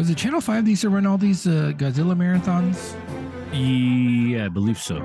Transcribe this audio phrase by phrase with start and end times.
[0.00, 0.64] Was it Channel Five?
[0.64, 2.94] These to run all these uh, Godzilla marathons.
[3.52, 4.96] Yeah, I believe so.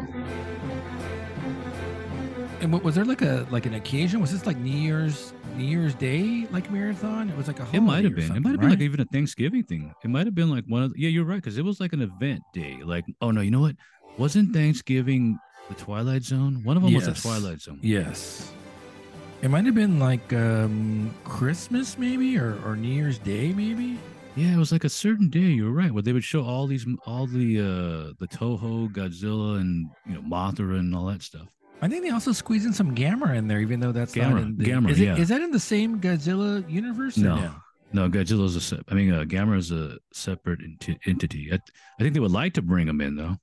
[2.61, 4.21] And what was there like a like an occasion?
[4.21, 7.29] Was this like New Year's New Year's Day like marathon?
[7.29, 8.37] It was like a It might have been.
[8.37, 9.93] It might have been like even a Thanksgiving thing.
[10.01, 10.93] It might have been like one of.
[10.93, 12.79] The, yeah, you're right because it was like an event day.
[12.81, 13.75] Like, oh no, you know what?
[14.17, 15.37] Wasn't Thanksgiving
[15.67, 16.63] the Twilight Zone?
[16.63, 17.81] One of them was the Twilight Zone.
[17.83, 18.49] Yes.
[19.41, 23.99] It might have been like um Christmas maybe or, or New Year's Day maybe.
[24.35, 25.39] Yeah, it was like a certain day.
[25.39, 25.91] You were right.
[25.91, 30.21] Where they would show all these, all the, uh the Toho, Godzilla, and you know
[30.21, 31.47] Mothra and all that stuff.
[31.81, 34.41] I think they also squeezed in some Gamera in there, even though that's Gamera, not
[34.41, 34.65] in the.
[34.65, 35.17] Gamera, is, it, yeah.
[35.17, 37.17] is that in the same Godzilla universe?
[37.17, 37.55] or No.
[37.93, 38.61] No, Godzilla's a.
[38.61, 41.49] se- I mean, uh, Gamera is a separate enti- entity.
[41.51, 43.37] I, I think they would like to bring him in though.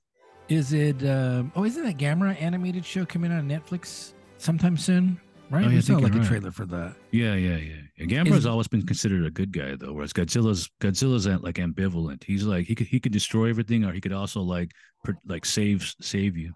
[0.49, 1.03] Is it?
[1.07, 5.19] Um, oh, isn't that Gamera animated show coming on Netflix sometime soon?
[5.53, 5.65] Right?
[5.65, 6.27] Oh, yeah, we saw like a right.
[6.27, 6.95] trailer for that.
[7.11, 8.05] Yeah, yeah, yeah.
[8.07, 12.23] Gamera always been considered a good guy though, whereas Godzilla's Godzilla's uh, like ambivalent.
[12.23, 14.71] He's like he could he could destroy everything, or he could also like
[15.03, 16.53] pr- like save save you.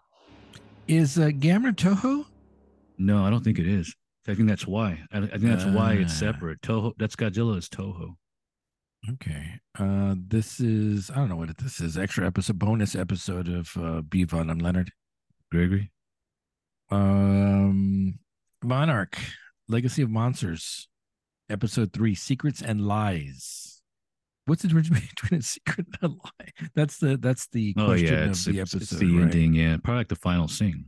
[0.87, 2.25] Is uh, Gamera Toho?
[2.97, 3.95] No, I don't think it is.
[4.27, 4.99] I think that's why.
[5.13, 6.31] I, I think that's why it's Ah.
[6.31, 6.59] separate.
[6.63, 6.93] Toho.
[6.97, 8.15] That's Godzilla is Toho.
[9.11, 9.59] Okay.
[9.77, 11.99] Uh, this is I don't know what it, this is.
[11.99, 14.49] Extra episode, bonus episode of uh, Bevon.
[14.49, 14.91] I'm Leonard.
[15.51, 15.91] Gregory.
[16.89, 18.17] Um,
[18.63, 19.17] Monarch,
[19.67, 20.87] Legacy of Monsters,
[21.49, 23.81] episode three, Secrets and Lies.
[24.45, 24.89] What's the difference
[25.21, 26.67] between a secret and a lie?
[26.73, 28.81] That's the that's the Oh question yeah, of it's, the episode.
[28.81, 29.23] it's the right?
[29.23, 29.53] ending.
[29.53, 30.85] Yeah, probably like the final scene.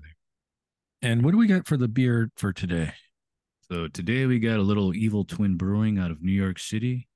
[1.01, 2.93] And what do we got for the beer for today?
[3.71, 7.07] So today we got a little Evil Twin Brewing out of New York City.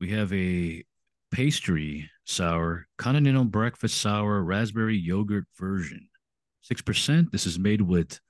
[0.00, 0.84] We have a
[1.30, 6.08] pastry sour, continental breakfast sour, raspberry yogurt version.
[6.72, 7.30] 6%.
[7.30, 8.20] This is made with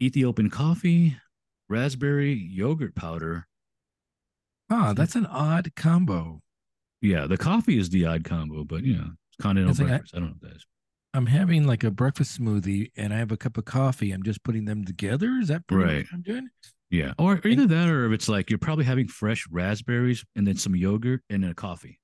[0.00, 1.16] Ethiopian coffee,
[1.68, 3.46] raspberry yogurt powder.
[4.70, 6.40] Ah, that's an odd combo.
[7.00, 9.90] Yeah, the coffee is the odd combo, but you know, it's continental It's like I-
[9.92, 10.14] breakfast.
[10.14, 10.66] I, don't know what that is.
[11.14, 14.12] I'm having like a breakfast smoothie and I have a cup of coffee.
[14.12, 15.38] I'm just putting them together.
[15.40, 16.04] Is that pretty much Right.
[16.04, 16.48] what I'm doing?
[16.90, 17.14] Yeah.
[17.18, 20.56] Or, or either that or if it's like you're probably having fresh raspberries and then
[20.56, 21.98] some yogurt and then a coffee.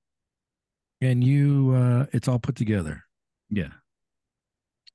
[1.01, 3.03] And you, uh, it's all put together.
[3.51, 3.69] Yeah.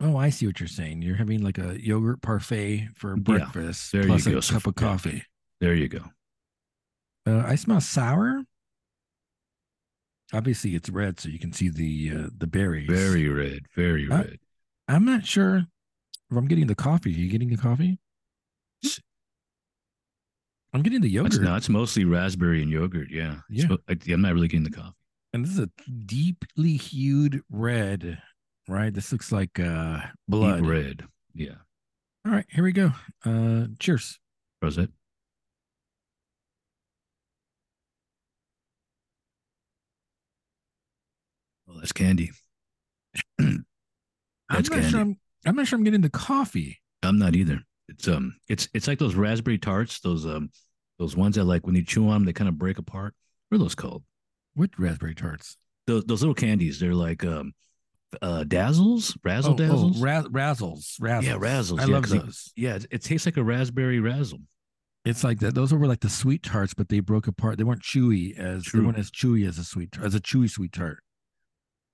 [0.01, 1.03] Oh, I see what you're saying.
[1.03, 4.39] You're having like a yogurt parfait for Yeah, breakfast there you plus go.
[4.39, 5.25] a cup of coffee.
[5.61, 6.05] There you go.
[7.27, 8.43] Uh, I smell sour.
[10.33, 12.89] Obviously, it's red, so you can see the uh, the berries.
[12.89, 13.67] Very red.
[13.77, 14.39] Very red.
[14.89, 15.57] I'm not sure
[16.31, 17.11] if I'm getting the coffee.
[17.11, 17.99] Are you getting the coffee?
[20.73, 21.57] I'm getting the It's yogurt, not.
[21.59, 23.09] It's mostly raspberry and yogurt.
[23.11, 23.39] Yeah.
[23.51, 23.75] Yeah.
[23.89, 24.95] I, I'm not really getting the coffee.
[25.33, 25.69] and this is a
[26.07, 28.23] deeply hued red.
[28.71, 30.65] Right, this looks like uh, Deep blood.
[30.65, 31.03] red.
[31.35, 31.57] Yeah.
[32.25, 32.93] All right, here we go.
[33.25, 34.21] Uh, cheers.
[34.63, 34.91] How's that?
[41.69, 42.31] Oh, that's candy.
[43.41, 43.65] I'm
[44.49, 44.89] That's not candy.
[44.91, 45.01] sure.
[45.01, 46.81] I'm, I'm not sure I'm getting the coffee.
[47.03, 47.61] I'm not either.
[47.89, 50.01] It's um, it's it's like those raspberry tarts.
[50.01, 50.51] Those um,
[50.99, 53.15] those ones that like when you chew on them, they kind of break apart.
[53.49, 54.05] What are those called?
[54.55, 55.57] What raspberry tarts?
[55.87, 56.79] Those those little candies.
[56.79, 57.53] They're like um,
[58.23, 59.99] uh, dazzles, razzle dazzles.
[59.99, 61.23] Oh, ra- razzles, razzles.
[61.23, 61.79] Yeah, razzles.
[61.81, 62.53] I yeah, love 'cause it- those.
[62.57, 64.41] yeah, it, it tastes like a raspberry razzle.
[65.05, 65.55] It's like that.
[65.55, 67.57] Those were like the sweet tarts, but they broke apart.
[67.57, 68.81] They weren't chewy as True.
[68.81, 71.03] they weren't as chewy as a sweet as a chewy sweet tart.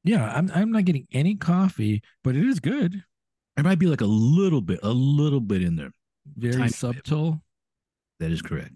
[0.02, 3.04] Yeah, I'm I'm not getting any coffee, but it is good.
[3.56, 5.92] it might be like a little bit, a little bit in there.
[6.36, 6.74] Very Tiny bit.
[6.74, 7.42] subtle.
[8.18, 8.72] That is correct.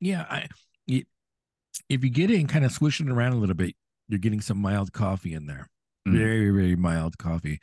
[0.00, 0.48] Yeah, I
[1.88, 3.74] if you get it and kind of swish it around a little bit,
[4.08, 5.66] you're getting some mild coffee in there.
[6.06, 6.16] Mm.
[6.18, 7.60] Very, very mild coffee.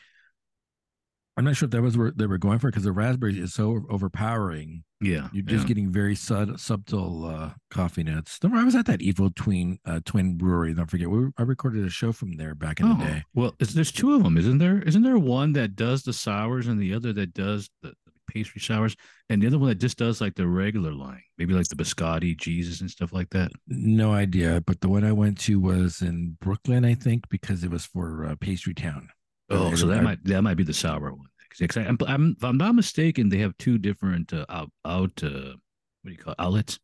[1.37, 3.53] I'm not sure if that was where they were going for because the raspberry is
[3.53, 4.85] so overpowering.
[5.01, 5.67] Yeah, You're just yeah.
[5.67, 8.39] getting very sub, subtle uh, coffee notes.
[8.41, 10.73] Remember, I was at that Evil Twin uh, Twin Brewery.
[10.73, 13.23] Don't forget, we, I recorded a show from there back in Oh, the day.
[13.33, 14.81] well, is, there's two of them, isn't there?
[14.83, 17.93] Isn't there one that does the sours and the other that does the
[18.35, 18.95] pastry sours,
[19.29, 22.37] and the other one that just does like the regular line, maybe like the biscotti,
[22.37, 23.49] Jesus, and stuff like that?
[23.67, 27.71] No idea, but the one I went to was in Brooklyn, I think, because it
[27.71, 29.09] was for uh, Pastry Town.
[29.49, 31.27] Oh, so that I- might that might be the sour one.
[31.57, 35.23] 'Cause I- I'm, I'm, if I'm not mistaken, they have two different uh, out out
[35.23, 35.55] uh,
[36.01, 36.79] what do you call it, outlets?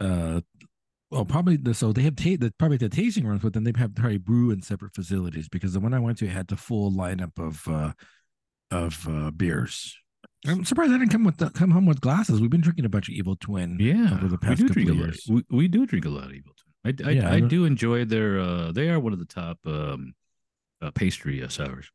[0.00, 0.40] Uh,
[1.10, 3.72] well, probably the so they have ta- the, probably the tasting rooms, but then they
[3.76, 6.90] have probably brew in separate facilities because the one I went to had the full
[6.90, 7.92] lineup of uh,
[8.70, 9.96] of uh, beers.
[10.48, 12.40] I'm surprised I didn't come with the, come home with glasses.
[12.40, 13.78] We've been drinking a bunch of Evil Twin.
[13.80, 15.14] Yeah, over the we do drink a lot.
[15.28, 16.52] We, we do drink a lot of Evil
[16.82, 16.94] Twin.
[17.04, 18.38] I I, Yeah, I I don't- enjoy their.
[18.40, 20.14] uh They are one of the top um
[20.82, 21.90] uh, pastry uh, sours.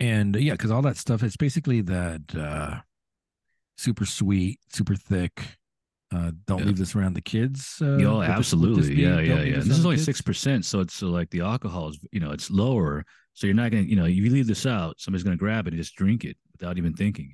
[0.00, 2.80] and yeah, because all that stuff it's basically that uh,
[3.76, 5.56] super sweet, super thick
[6.14, 6.66] Uh, don't Yeah.
[6.66, 7.78] leave this around the kids.
[7.80, 8.94] Uh, Yeah, with this- this absolutely.
[9.02, 9.56] yeah, yeah, yeah.
[9.56, 12.32] this This is only six percent, so it's uh, like the alcohol is, you know,
[12.32, 13.02] it's lower.
[13.32, 15.72] So you're not gonna, you know, if you leave this out, somebody's gonna grab it
[15.72, 17.30] and just drink it without even thinking.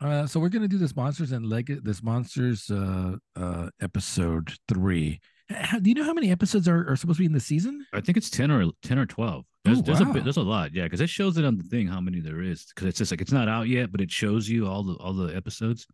[0.00, 5.20] Uh, so we're gonna do this monsters and leg this monsters uh uh episode three.
[5.50, 7.84] How, do you know how many episodes are, are supposed to be in the season?
[7.94, 9.44] I think it's ten or ten or twelve.
[9.64, 10.12] There's, Oh, there's a wow.
[10.12, 12.40] bit, there's a lot, yeah, because it shows it on the thing how many there
[12.42, 12.66] is.
[12.66, 15.14] Because it's just like it's not out yet, but it shows you all the all
[15.14, 15.86] the episodes.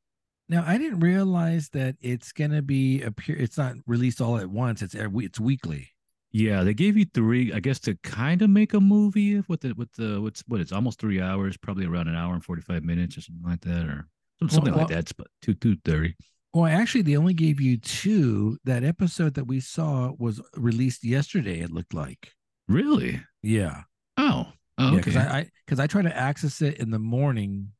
[0.48, 3.36] Now I didn't realize that it's gonna be appear.
[3.36, 4.82] It's not released all at once.
[4.82, 5.93] It's every, it's weekly.
[6.36, 9.72] Yeah, they gave you three, I guess, to kind of make a movie with the
[9.74, 12.82] with the what's what it's almost three hours, probably around an hour and forty five
[12.82, 14.08] minutes or something like that, or
[14.50, 14.98] something well- like uh that.
[14.98, 16.16] It's about two two thirty.
[16.52, 18.58] Well, actually, they only gave you two.
[18.64, 21.60] That episode that we saw was released yesterday.
[21.60, 22.32] It looked like.
[22.68, 23.20] Really?
[23.42, 23.82] Yeah.
[24.16, 24.46] Oh,
[24.78, 24.96] oh Yeah, okay.
[24.96, 27.70] because I because I, tried to access it in the morning,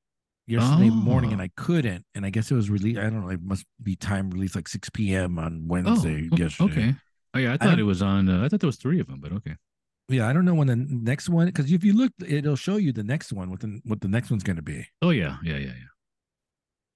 [0.46, 1.44] yesterday morning, and Oh.
[1.44, 2.04] I couldn't.
[2.14, 2.98] And I guess it was released.
[3.00, 3.30] I don't know.
[3.30, 5.40] It must be time released like six p.m.
[5.40, 6.72] on oh, Wednesday oh, yesterday.
[6.72, 6.94] okay.
[7.34, 8.28] Oh yeah, I thought don't- it was on.
[8.28, 9.56] Uh, I thought there was three of them, but okay.
[10.08, 12.92] Yeah, I don't know when the next one because if you look, it'll show you
[12.92, 13.50] the next one.
[13.50, 14.86] What the what the next one's going to be.
[15.00, 15.72] Oh yeah, yeah, yeah,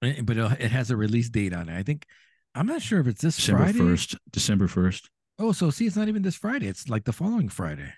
[0.03, 0.09] yeah.
[0.09, 1.77] Eh, But it has a release date on it.
[1.77, 2.05] I think.
[2.55, 3.77] I'm not sure if it's this December Friday.
[3.79, 4.15] first.
[4.31, 5.09] December first.
[5.37, 6.67] Oh, so see, it's not even this Friday.
[6.67, 7.93] It's like the following Friday.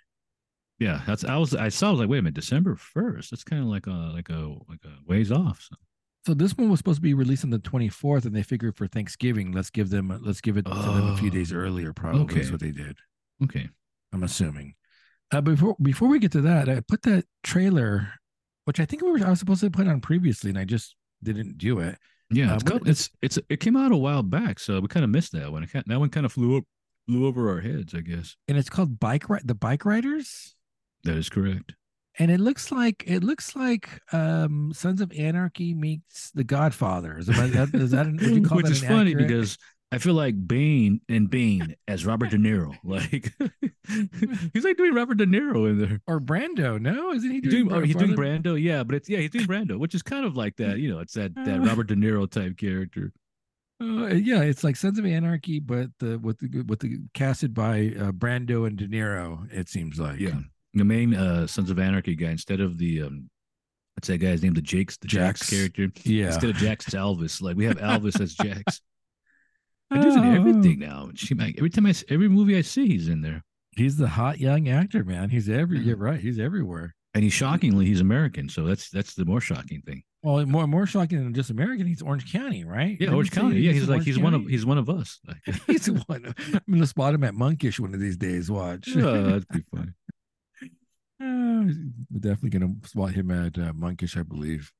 [0.79, 1.23] Yeah, that's.
[1.23, 1.53] I was.
[1.55, 1.89] I saw.
[1.89, 3.31] I was like, wait a minute, December first.
[3.31, 5.67] That's kind of like a like a like a ways off.
[5.69, 5.75] So.
[6.25, 8.85] So this one was supposed to be released on the 24th, and they figured for
[8.87, 11.93] Thanksgiving, let's give them let's give it to them a few Oh, days earlier.
[11.93, 12.51] Probably is okay.
[12.51, 12.97] what they did.
[13.43, 13.69] Okay.
[14.13, 14.75] I'm assuming.
[15.31, 18.13] Uh, before before we get to that, I put that trailer,
[18.65, 20.95] which I think we were I was supposed to put on previously, and I just
[21.23, 21.97] didn't do it.
[22.29, 25.03] Yeah, Uh, it's, what- it's it's it came out a while back, so we kind
[25.03, 25.63] of missed that one.
[25.63, 26.65] It that one kind of flew up
[27.07, 28.35] flew over our heads, I guess.
[28.47, 30.53] And it's called Bike Ride, the Bike Riders,
[31.03, 31.73] That is correct.
[32.19, 37.17] And it looks like it looks like um Sons of Anarchy meets The Godfather.
[37.19, 39.57] Is that, is that an, would you call Which that is funny accurate- because
[39.93, 42.73] I feel like Bane and Bane as Robert De Niro.
[42.85, 43.33] Like
[44.53, 46.01] he's like doing Robert De Niro in there.
[46.07, 46.79] or Brando?
[46.79, 47.67] No, isn't he He's doing?
[47.67, 50.25] doing, or he's doing Brando, yeah, but it's yeah, he's doing Brando, which is kind
[50.25, 51.65] of like that, you know, it's that that Uh.
[51.65, 53.11] Robert De Niro type character.
[53.81, 57.93] Uh, yeah, it's like Sons of Anarchy, but the with the with the casted by
[57.99, 59.51] uh, Brando and De Niro.
[59.51, 60.39] It seems like Yeah.
[60.73, 63.29] The main uh Sons of Anarchy guy, instead of the um
[63.95, 64.53] what's that guy's name?
[64.53, 65.49] The Jake's the Jax, Jax.
[65.49, 65.89] character.
[66.03, 66.27] yeah.
[66.27, 67.41] Instead of Jax, it's Elvis.
[67.41, 68.81] Like we have Elvis as Jax.
[69.89, 71.09] And he's in Oh, everything now.
[71.15, 73.43] She, like, every time I every movie I see, he's in there.
[73.75, 75.29] He's the hot young actor, man.
[75.29, 75.79] He's every.
[75.79, 75.83] Yeah.
[75.87, 76.19] You're right.
[76.19, 76.95] He's everywhere.
[77.13, 78.47] And he's shockingly, he's American.
[78.47, 80.03] So that's that's the more shocking thing.
[80.23, 81.85] Well, more more shocking than just American.
[81.87, 82.95] He's Orange County, right?
[83.01, 83.59] Yeah, Orange County.
[83.59, 85.19] Yeah, he's like Orange he's one of he's one of us.
[85.67, 86.33] He's one.
[86.53, 88.49] I'm gonna spot him at Monkish one of these days.
[88.49, 88.87] Watch.
[88.87, 89.91] yeah, that'd be funny.
[91.21, 91.73] Uh,
[92.11, 94.71] we're definitely gonna spot him at uh, Monkish, I believe,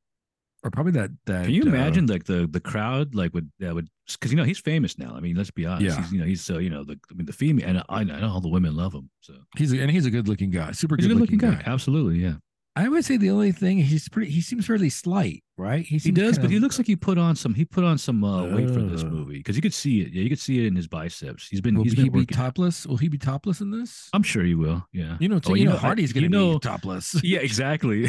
[0.64, 1.12] or probably that.
[1.26, 4.38] That Can you uh, imagine like the the crowd like would that would because you
[4.38, 5.14] know he's famous now.
[5.16, 5.98] I mean, let's be honest.
[5.98, 6.02] Yeah.
[6.02, 8.04] He's, you know he's so you know the I mean the female and I, I
[8.04, 9.10] know all the women love him.
[9.22, 10.72] So he's a, and he's a good looking guy.
[10.72, 11.56] Super he's a good good looking guy.
[11.56, 11.64] guy.
[11.66, 12.36] Absolutely, yeah.
[12.75, 14.31] I would say the only thing he's pretty.
[14.31, 15.83] He seems fairly slight, right?
[15.85, 17.53] He seems does, but he looks like he put on some.
[17.53, 19.09] He put on some uh, weight for this Oh.
[19.09, 20.13] movie because you could see it.
[20.13, 21.47] Yeah, you could see it in his biceps.
[21.50, 21.75] He's been.
[21.75, 22.88] Will he's he been be topless?
[22.88, 24.07] Will he be topless in this?
[24.13, 24.88] I'm sure he will.
[24.94, 25.18] Yeah.
[25.19, 27.15] You know, Oh, you, know, I- Hardy's gonna you know, be topless.
[27.23, 28.07] Yeah, exactly.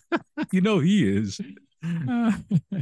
[0.52, 1.40] you know he is.
[1.82, 2.32] Uh,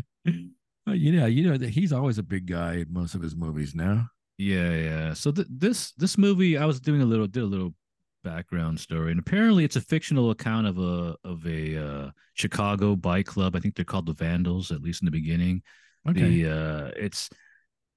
[0.86, 3.74] you know, you know that he's always a big guy in most of his movies
[3.74, 4.08] now.
[4.38, 5.14] Yeah, yeah.
[5.14, 7.74] So th- this this movie, I was doing a little did a little
[8.22, 13.26] background story, and apparently it's a fictional account of a of a uh, Chicago bike
[13.26, 13.56] club.
[13.56, 15.62] I think they're called the Vandals, at least in the beginning.
[16.08, 16.20] Okay.
[16.42, 17.28] The uh, it's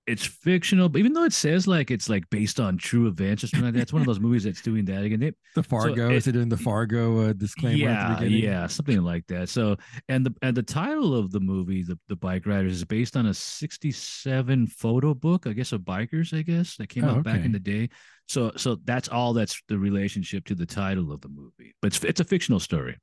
[0.06, 3.48] it's fictional, but even though it says like it's like based on true events or
[3.48, 5.22] something like that, it's one of those movies that's doing that again.
[5.22, 8.44] They, the Fargo is it- it in the Fargo uh, disclaimer at the yeah, beginning?
[8.44, 9.48] yeah, something like that.
[9.48, 9.78] So,
[10.10, 13.28] and the and the title of the movie, the the Bike Riders, is based on
[13.28, 17.46] a '67 photo book, I guess, of bikers, I guess, that came Oh, out back
[17.46, 17.90] in the day.
[18.28, 19.34] So, so that's all.
[19.34, 22.98] That's the relationship to the title of the movie, but it's it's a fictional story.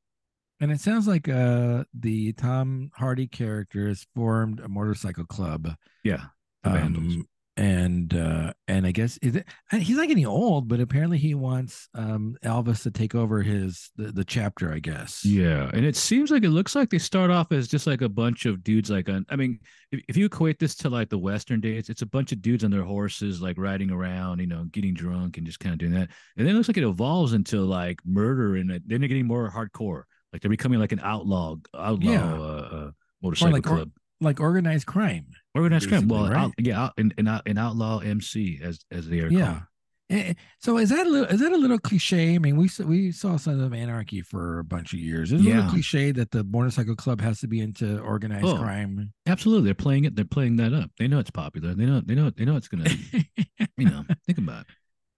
[0.60, 5.74] And it sounds like uh the Tom Hardy character has formed a motorcycle club.
[6.04, 6.24] Yeah.
[6.64, 7.26] Um,
[7.60, 11.88] and uh and I guess is it, he's not getting old, but apparently he wants
[11.94, 15.22] um Elvis to take over his the, the chapter, I guess.
[15.24, 18.08] Yeah, and it seems like it looks like they start off as just like a
[18.08, 18.90] bunch of dudes.
[18.90, 19.58] Like, on, I mean,
[19.92, 22.64] if, if you equate this to like the Western days, it's a bunch of dudes
[22.64, 25.92] on their horses, like riding around, you know, getting drunk and just kind of doing
[25.92, 26.08] that.
[26.38, 29.50] And then it looks like it evolves into like murder, and then they're getting more
[29.50, 30.04] hardcore.
[30.32, 32.32] Like they're becoming like an outlaw, outlaw Yeah.
[32.34, 32.90] uh, uh,
[33.22, 33.90] motorcycle like or- club,
[34.22, 35.26] Like organized crime.
[35.54, 36.08] Organized crime.
[36.08, 36.36] Well, right?
[36.36, 39.46] out, yeah, out, an, an, out, an outlaw MC as as they are Yeah.
[39.46, 39.62] called.
[40.10, 42.34] Eh, So is that a little is that a little cliche?
[42.34, 45.30] I mean, we we saw Sons of Anarchy for a bunch of years.
[45.30, 48.56] Is it a little cliche that the motorcycle club has to be into organized Oh.
[48.56, 49.12] crime?
[49.26, 50.16] Absolutely, they're playing it.
[50.16, 50.90] They're playing that up.
[50.98, 51.74] They know it's popular.
[51.74, 52.00] They know.
[52.00, 52.30] They know.
[52.30, 52.90] They know it's gonna.
[53.76, 54.66] you know, think about it.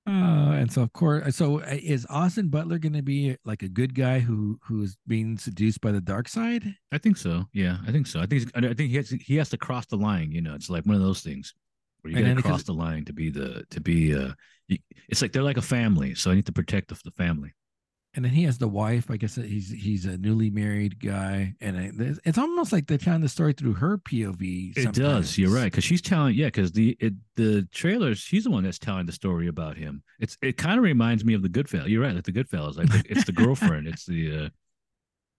[0.06, 3.68] Uh, and so of course, so uh, is Austin Butler going to be like a
[3.68, 6.74] good guy who who is being seduced by the dark side?
[6.90, 7.44] I think so.
[7.52, 8.20] Yeah, I think so.
[8.20, 8.50] I think.
[8.56, 9.10] I think he has.
[9.10, 10.32] He has to cross the line.
[10.32, 11.54] You know, it's like one of those things
[12.00, 14.14] where you got to cross the line to be the to be.
[14.14, 14.32] uh
[14.66, 14.78] you,
[15.08, 17.52] It's like they're like a family, so I need to protect the, the family.
[18.14, 19.10] And then he has the wife.
[19.10, 23.22] I guess he's he's a newly married guy, and it, it's almost like they're telling
[23.22, 24.76] the story through her POV.
[24.76, 25.38] It does.
[25.38, 26.34] You're right because she's telling.
[26.34, 28.18] Yeah, because the it, the trailers.
[28.18, 30.02] She's the one that's telling the story about him.
[30.20, 31.88] It's it kind of reminds me of the Goodfellas.
[31.88, 32.76] You're right, like the Goodfellas.
[32.76, 33.88] Like the, it's the girlfriend.
[33.88, 34.44] It's the.
[34.44, 34.48] uh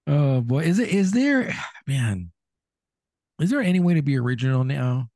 [0.06, 1.54] Oh boy, is it is there
[1.88, 2.32] man?
[3.40, 5.10] Is there any way to be original now?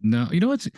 [0.00, 0.68] No, you know what's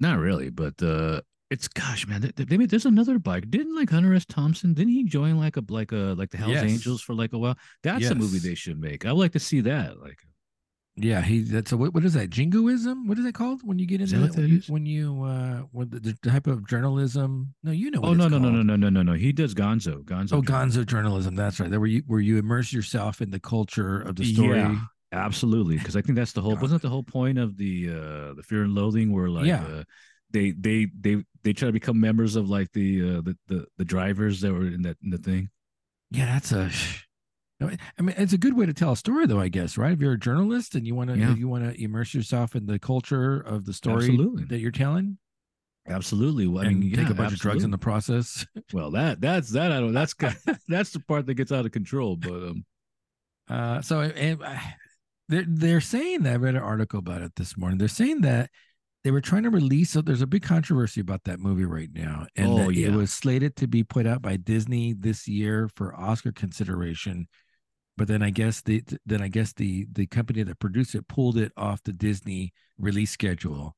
[0.00, 2.20] not really, but uh it's gosh, man.
[2.36, 3.50] They, they made, there's another bike.
[3.50, 4.24] Didn't like Hunter S.
[4.26, 4.74] Thompson?
[4.74, 6.64] Didn't he join like a like a like the Hell's Yes.
[6.64, 7.56] Angels for like a while?
[7.82, 9.06] That's a movie they should make.
[9.06, 9.98] I would like to see that.
[10.00, 10.18] Like,
[10.96, 11.40] Yeah, he.
[11.40, 12.30] That's a what, what is that?
[12.30, 13.06] Jingoism?
[13.06, 15.88] What is it called when you get into that when, you, when you uh when
[15.90, 17.54] the, the type of journalism?
[17.62, 18.00] No, you know.
[18.00, 19.12] What oh no no no no no no no no.
[19.14, 20.04] He does Gonzo.
[20.04, 20.34] Gonzo.
[20.34, 20.82] Oh, journalism.
[20.82, 21.34] Gonzo journalism.
[21.34, 21.70] That's right.
[21.70, 24.58] There where you where you immerse yourself in the culture of the story.
[24.58, 24.78] Yeah.
[25.10, 26.54] Absolutely, because I think that's the whole.
[26.60, 29.64] Wasn't that the whole point of the uh the Fear and Loathing, where like Yeah.
[29.64, 29.84] uh,
[30.30, 33.84] they they they they try to become members of like the uh the the, the
[33.84, 35.50] drivers that were in that in the thing.
[36.10, 36.70] Yeah, that's a.
[37.60, 39.40] I mean, it's a good way to tell a story, though.
[39.40, 39.92] I guess, right?
[39.92, 41.34] If you're a journalist and you want to, Yeah.
[41.34, 44.44] you want to immerse yourself in the culture of the story Absolutely.
[44.44, 45.18] that you're telling,
[45.88, 46.46] Absolutely.
[46.46, 48.46] Well, I and mean, take yeah, a bunch of drugs in the process.
[48.72, 49.72] Well, that that's that.
[49.72, 49.92] I don't.
[49.92, 50.14] That's
[50.68, 52.16] that's the part that gets out of control.
[52.16, 52.64] But um,
[53.48, 54.54] Uh, so and, uh,
[55.28, 57.78] they're they're saying that I read an article about it this morning.
[57.78, 58.50] They're saying that
[59.08, 59.88] they were trying to release.
[59.88, 62.88] So there's a big controversy about that movie right now, and Oh, yeah.
[62.88, 67.26] it was slated to be put out by Disney this year for Oscar consideration.
[67.96, 71.38] But then I guess the then I guess the the company that produced it pulled
[71.38, 73.76] it off the Disney release schedule.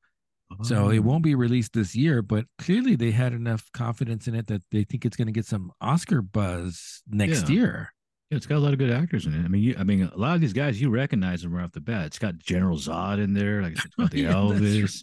[0.63, 0.91] So Oh.
[0.91, 4.63] it won't be released this year, but clearly they had enough confidence in it that
[4.73, 7.55] they think it's going to get some Oscar buzz next Yeah.
[7.55, 7.95] year.
[8.31, 9.45] Yeah, it's got a lot of good actors in it.
[9.45, 11.73] I mean, you, I mean, a lot of these guys you recognize them right off
[11.73, 12.07] the bat.
[12.07, 13.61] It's got General Zod in there.
[13.61, 15.03] Like it's got the Yeah, that's Elvis.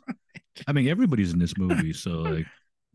[0.65, 1.93] I mean, everybody's in this movie.
[1.93, 2.45] So like,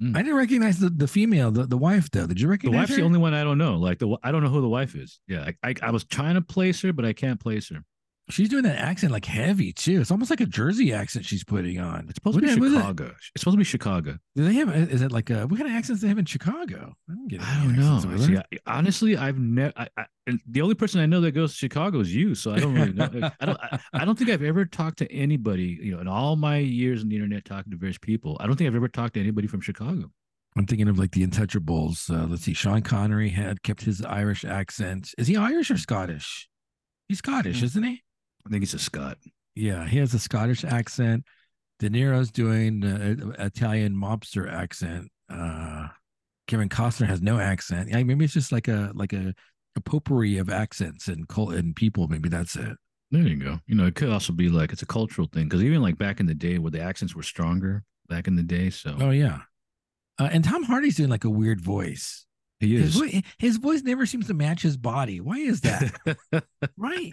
[0.02, 0.16] mm.
[0.16, 2.26] I didn't recognize the, the female, the, the wife though.
[2.26, 2.96] Did you recognize the wife's her?
[2.96, 3.76] the only one I don't know.
[3.76, 5.20] Like the I don't know who the wife is.
[5.28, 7.84] Yeah, I, I I was trying to place her, but I can't place her.
[8.30, 10.00] She's doing that accent like heavy too.
[10.00, 12.06] It's almost like a Jersey accent she's putting on.
[12.08, 12.72] It's supposed What to be is?
[12.72, 13.14] Chicago.
[13.34, 14.16] It's supposed to be Chicago.
[14.36, 14.74] Do they have?
[14.90, 16.94] Is it like a, what kind of accents they have in Chicago?
[17.10, 17.40] I don't get.
[17.42, 18.16] I don't know.
[18.18, 18.36] See.
[18.36, 19.72] I, honestly, I've never.
[19.76, 20.06] I, I,
[20.46, 22.34] the only person I know that goes to Chicago is you.
[22.34, 23.30] So I don't really know.
[23.40, 23.58] I don't.
[23.60, 25.78] I, I don't think I've ever talked to anybody.
[25.82, 28.56] You know, in all my years on the internet talking to various people, I don't
[28.56, 30.10] think I've ever talked to anybody from Chicago.
[30.56, 32.08] I'm thinking of like the Untouchables.
[32.08, 32.54] Uh, let's see.
[32.54, 35.12] Sean Connery had kept his Irish accent.
[35.18, 36.48] Is he Irish or Scottish?
[37.08, 38.02] He's Scottish, isn't he?
[38.46, 39.18] I think he's a Scot.
[39.54, 41.24] Yeah, he has a Scottish accent.
[41.78, 45.10] De Niro's doing uh, Italian mobster accent.
[45.28, 45.88] Uh,
[46.46, 47.88] Kevin Costner has no accent.
[47.88, 49.34] Yeah, maybe it's just like a like a,
[49.76, 52.08] a potpourri of accents and cult and people.
[52.08, 52.76] Maybe that's it.
[53.10, 53.58] There you go.
[53.66, 56.20] You know, it could also be like it's a cultural thing because even like back
[56.20, 58.70] in the day where the accents were stronger back in the day.
[58.70, 59.40] So Oh yeah.
[60.18, 62.26] Uh, and Tom Hardy's doing like a weird voice.
[62.62, 63.00] He His, is.
[63.12, 65.20] vo- his voice never seems to match his body.
[65.20, 65.92] Why is that?
[66.76, 67.12] right.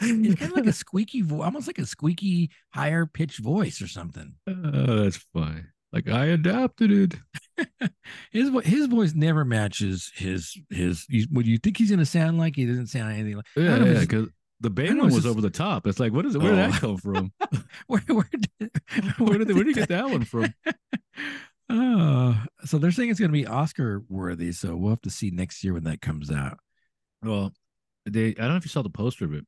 [0.00, 3.88] It's kind of like a squeaky voice, almost like a squeaky, higher pitched voice or
[3.88, 4.34] something.
[4.46, 5.68] Oh, that's fine.
[5.92, 7.14] Like I adapted it.
[8.32, 11.06] His his voice never matches his his.
[11.08, 12.54] You, what you think he's gonna sound like?
[12.56, 13.46] He doesn't sound anything like.
[13.56, 14.00] Yeah, yeah.
[14.00, 14.28] Because
[14.60, 15.86] the don't know Bane if one was just- over the top.
[15.86, 16.42] It's like, what is it?
[16.42, 16.70] Where did Oh.
[16.70, 17.32] that come from?
[17.86, 18.70] Where where did,
[19.18, 20.52] where did they, where did you get that one from?
[21.68, 24.52] Oh, so they're saying it's gonna be Oscar worthy.
[24.52, 26.58] So we'll have to see next year when that comes out.
[27.22, 27.52] Well,
[28.04, 29.44] they I don't know if you saw the poster of it.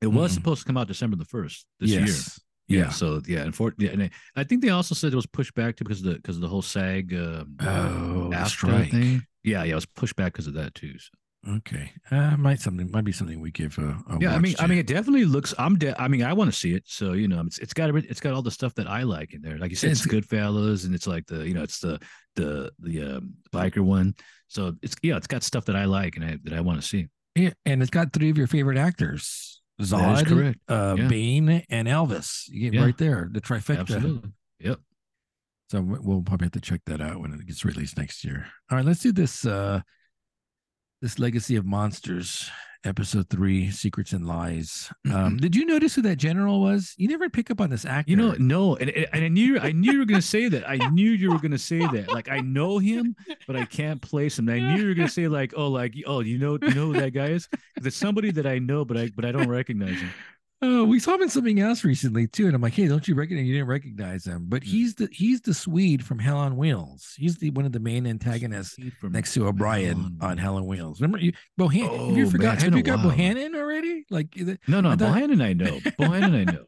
[0.00, 0.34] It was Mm-mm.
[0.34, 2.06] supposed to come out December the first this year.
[2.06, 2.84] Yeah.
[2.84, 2.88] Yeah.
[2.90, 5.76] So yeah, unfortunately, yeah, and I- I think they also said it was pushed back
[5.76, 8.90] too because of the because of the whole SAG um, Oh, strike.
[8.90, 9.22] thing.
[9.42, 10.98] Yeah, yeah, it was pushed back because of that too.
[10.98, 11.08] So.
[11.48, 11.92] Okay.
[12.10, 14.78] Uh, might something might be something we give a, a Yeah, I mean, I mean,
[14.78, 15.54] it definitely looks.
[15.56, 15.76] I'm.
[15.78, 16.82] De- I mean, I want to see it.
[16.86, 19.40] So you know, it's it's got it's got all the stuff that I like in
[19.40, 19.56] there.
[19.56, 22.00] Like you said, it's, It's- Goodfellas, and it's like the you know, it's the
[22.34, 24.14] the the um, biker one.
[24.48, 26.86] So it's yeah, it's got stuff that I like and I, that I want to
[26.86, 27.06] see.
[27.36, 30.58] Yeah, and it's got three of your favorite actors: Zod, correct.
[30.68, 31.06] uh, Yeah.
[31.08, 32.48] Bane, and Elvis.
[32.48, 32.84] You get Yeah.
[32.84, 33.78] right there, the trifecta.
[33.80, 34.30] Absolutely.
[34.58, 34.80] Yep.
[35.70, 38.46] So we- we'll probably have to check that out when it gets released next year.
[38.70, 39.44] All right, let's do this.
[39.46, 39.82] Uh,
[41.00, 42.50] this Legacy of Monsters,
[42.84, 44.90] episode three, Secrets and Lies.
[45.06, 45.40] Um, Mhm.
[45.40, 46.94] did you notice who that general was?
[46.96, 48.10] You never pick up on this actor.
[48.10, 50.68] You know, no, and, and I knew I knew you were gonna say that.
[50.68, 52.08] I knew you were gonna say that.
[52.12, 53.14] Like I know him,
[53.46, 54.48] but I can't place him.
[54.48, 56.86] And I knew you were gonna say like, oh, like oh, you know, you know
[56.86, 57.46] who that guy is?
[57.46, 60.10] 'Cause it's somebody that I know, but I but I don't recognize him.
[60.60, 63.14] Oh, we saw him in something else recently too, and I'm like, hey, don't you
[63.14, 63.46] recognize?
[63.46, 64.68] You didn't recognize him, but Hmm.
[64.70, 67.14] he's the he's the Swede from Hell on Wheels.
[67.16, 70.66] He's the one of the main antagonists From next to O'Brien Hell on Hell on
[70.66, 71.00] Wheels.
[71.00, 71.82] Remember you Bohan?
[71.82, 72.54] have Oh, you man, forgot?
[72.54, 73.12] it's have you got while.
[73.14, 74.04] Bohannon already?
[74.10, 75.78] Like the- No, no, I thought- Bohannon I know.
[76.00, 76.64] Bohannon I know.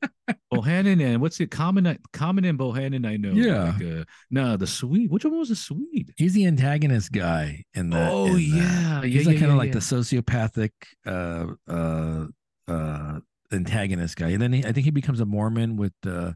[0.54, 1.50] Bohannon and what's it?
[1.50, 3.32] Common, Common and Bohannon I know.
[3.32, 3.72] Yeah.
[3.76, 5.10] Like, uh, no, the Swede.
[5.10, 6.12] Which one was the Swede?
[6.16, 8.08] he's the antagonist guy in the.
[8.08, 9.74] oh in the- yeah, yeah, he's yeah, like kind yeah, of like yeah.
[9.74, 10.70] the sociopathic
[11.06, 12.26] uh uh
[12.68, 13.18] uh
[13.52, 16.32] antagonist guy and then he, i think he becomes a mormon with uh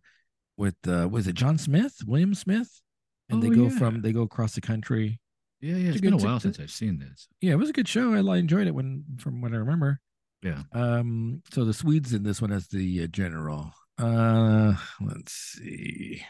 [0.57, 2.81] with uh was it john smith william smith
[3.29, 3.79] and they Oh, go yeah.
[3.79, 5.21] from they go across the country
[5.61, 5.87] Yeah, yeah.
[5.89, 7.29] It's It's been a while a- since I've seen this.
[7.41, 10.01] yeah it was a good show i, I enjoyed it when from what i remember
[10.43, 10.63] Yeah.
[10.73, 16.23] um so the swedes in this one as the uh, general uh let's see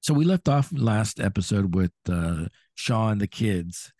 [0.00, 3.92] so we left off last episode with uh shaw and the kids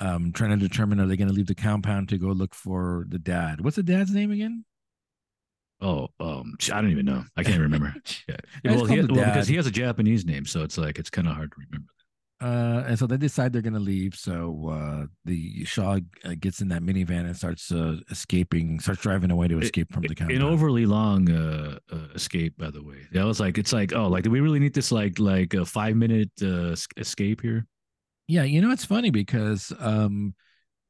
[0.00, 3.04] um trying to determine are they going to leave the compound to go look for
[3.08, 4.64] the dad what's the dad's name again
[5.78, 7.22] Oh, um, I don't even know.
[7.36, 7.94] I can't remember.
[8.28, 8.36] Yeah.
[8.64, 11.34] Well, he, well, because he has a Japanese name, so it's like it's kind of
[11.34, 11.92] hard to remember.
[12.40, 16.60] uh and so they decide they're going to leave so uh the shaw uh, gets
[16.62, 20.36] in that minivan and starts uh, escaping starts driving away to escape from the compound
[20.36, 23.00] An overly long uh, uh, escape, by the way.
[23.12, 25.64] That was like it's like oh, like do we really need this like like a
[25.66, 27.66] five minute uh, escape here?
[28.28, 30.34] Yeah, you know it's funny because um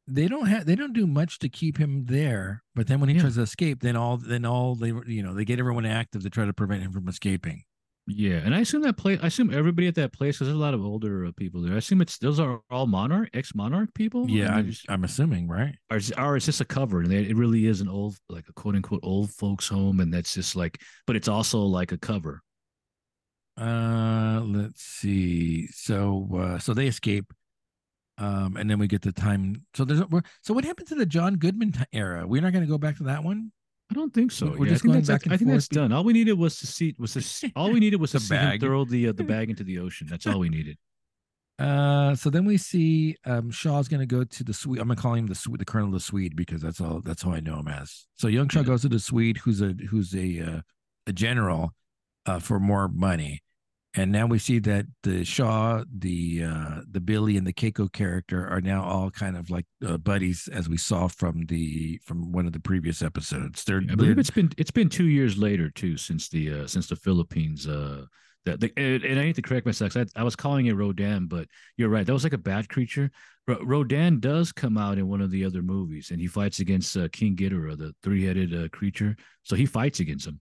[0.08, 3.16] they don't have they don't do much to keep him there, but then when he
[3.16, 3.22] Yeah.
[3.22, 6.30] tries to escape, then all then all they you know they get everyone active to
[6.30, 7.62] try to prevent him from escaping.
[8.08, 9.18] Yeah, and I assume that place.
[9.20, 11.74] I assume everybody at that place because there's a lot of older uh, people there.
[11.74, 14.30] I assume it's those are all monarch, ex monarch people.
[14.30, 15.74] Yeah, I'm, just- I'm assuming, right?
[15.90, 18.44] or is, or it's just a cover, and they, it really is an old, like
[18.48, 21.98] a quote unquote old folks home, and that's just like, but it's also like a
[21.98, 22.42] cover.
[23.58, 25.66] Uh, let's see.
[25.68, 27.32] So uh so they escape,
[28.18, 29.64] um, and then we get the time.
[29.74, 32.26] So there's we're, so what happened to the John Goodman t- era?
[32.26, 33.52] We're not going to go back to that one.
[33.90, 34.54] I don't think so.
[34.58, 35.92] We're Yeah, just going back I think that's done.
[35.92, 38.58] All we needed was to see was to all we needed was to see him
[38.60, 40.06] throw the uh, the bag into the ocean.
[40.10, 40.76] That's all we needed.
[41.58, 44.80] Uh, so then we see um Shaw's gonna go to the Swede.
[44.80, 47.22] I'm gonna call him the Swede, the Colonel of the Swede because that's all that's
[47.22, 48.06] how I know him as.
[48.16, 48.66] So young Shaw Yeah.
[48.66, 50.60] goes to the Swede, who's a who's a uh,
[51.06, 51.72] a general,
[52.26, 53.40] uh, for more money,
[53.96, 58.46] and now we see that the Shaw, the uh, the Billy, and the Keiko character
[58.46, 62.46] are now all kind of like uh, buddies, as we saw from the from one
[62.46, 63.64] of the previous episodes.
[63.64, 66.66] They're, I believe they're- it's been it's been two years later too since the uh,
[66.66, 67.66] since the Philippines.
[67.66, 68.04] Uh,
[68.44, 69.96] that the, and, and I need to correct myself.
[69.96, 72.06] I, I was calling it Rodan, but you're right.
[72.06, 73.10] That was like a bad creature.
[73.48, 76.96] Ro- Rodan does come out in one of the other movies, and he fights against
[76.96, 79.16] uh, King Ghidorah, the three headed uh, creature.
[79.42, 80.40] So he fights against him.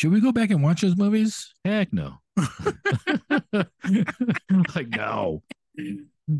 [0.00, 1.54] Should we go back and watch those movies?
[1.62, 2.14] Heck no.
[4.74, 5.42] like no.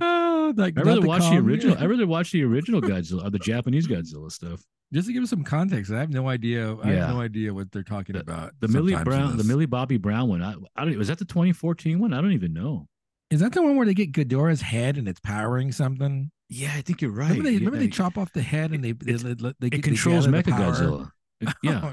[0.00, 1.76] Oh, like I rather the watch the original.
[1.78, 4.62] I rather watch the original Godzilla or the Japanese Godzilla stuff.
[4.94, 6.74] just to give us some context, I have no idea.
[6.82, 7.06] I Yeah.
[7.06, 8.52] have no idea what they're talking about.
[8.60, 9.44] The Millie Brown, the.
[9.44, 10.40] Millie Bobby Brown one.
[10.42, 10.96] I, I don't.
[10.96, 12.14] Was that the 2014 one?
[12.14, 12.86] I don't even know.
[13.30, 16.30] Is that the one where they get Ghidorah's head and it's powering something?
[16.48, 17.28] Yeah, I think you're right.
[17.28, 19.82] Remember they remember they chop off the head and they they, they, they, it get-
[19.82, 21.10] controls gather
[21.40, 21.92] the Mecha power?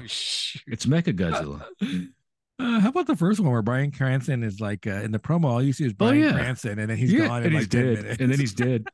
[0.66, 1.64] it's Mecha Godzilla.
[2.60, 5.44] Uh, how about the first one where Bryan Cranston is like uh, in the promo?
[5.44, 6.32] All you see is Bryan Oh, yeah.
[6.32, 8.20] Cranston, and then he's yeah, gone in and like he's 10 dead, minutes.
[8.20, 8.88] and then he's dead.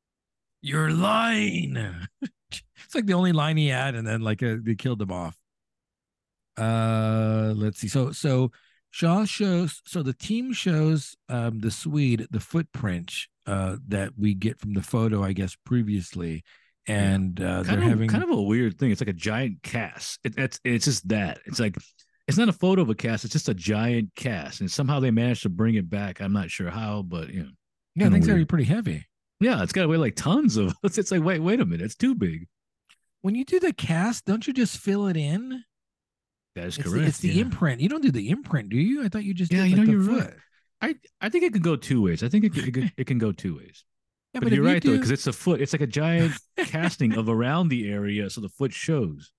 [0.62, 1.76] You're lying.
[2.22, 5.36] it's like the only line he had, and then like uh, they killed him off.
[6.56, 7.88] Uh, let's see.
[7.88, 8.50] So so
[8.90, 9.80] Shaw shows.
[9.86, 13.12] So the team shows um the Swede the footprint
[13.46, 16.44] uh that we get from the photo, I guess previously,
[16.86, 18.90] and uh, they're kind of, having kind of a weird thing.
[18.90, 20.20] It's like a giant cast.
[20.24, 21.38] It, it's it's just that.
[21.46, 21.76] It's like
[22.28, 23.24] it's not a photo of a cast.
[23.24, 26.20] It's just a giant cast, and somehow they managed to bring it back.
[26.20, 27.50] I'm not sure how, but you know,
[27.94, 28.48] yeah, are weird.
[28.48, 29.06] pretty heavy.
[29.40, 30.74] yeah, it's got to weigh like tons of.
[30.82, 32.46] It's, it's like wait, wait a minute, it's too big.
[33.22, 35.64] When you do the cast, don't you just fill it in?
[36.56, 37.02] That is It's correct.
[37.02, 37.42] the, it's the yeah.
[37.42, 37.80] imprint.
[37.80, 39.04] You don't do the imprint, do you?
[39.04, 40.34] I thought you just Yeah, did you like, know, you're right.
[40.80, 42.22] I I think it could go two ways.
[42.22, 43.84] I think it it it can go two ways.
[44.34, 45.60] Yeah, but, if you're you right though, because it's a foot.
[45.60, 49.30] It's like a giant casting of around the area, so the foot shows.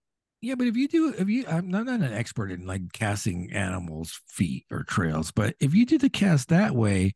[0.42, 3.52] Yeah, but if you do, if you, I'm not, not an expert in like casting
[3.54, 7.14] animals' feet or trails, but if you do the cast that way,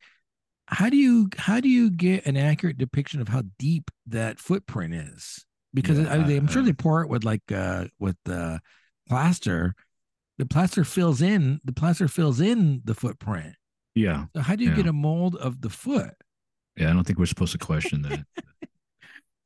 [0.67, 4.93] how do you how do you get an accurate depiction of how deep that footprint
[4.95, 5.45] is?
[5.73, 8.59] Because Yeah, I, I'm sure they pour it with like uh with uh,
[9.07, 9.75] plaster.
[10.37, 13.55] The plaster fills in the plaster fills in the footprint.
[13.95, 14.75] Yeah, So how do you Yeah.
[14.75, 16.13] get a mold of the foot?
[16.77, 18.25] Yeah, I don't think we're supposed to question that.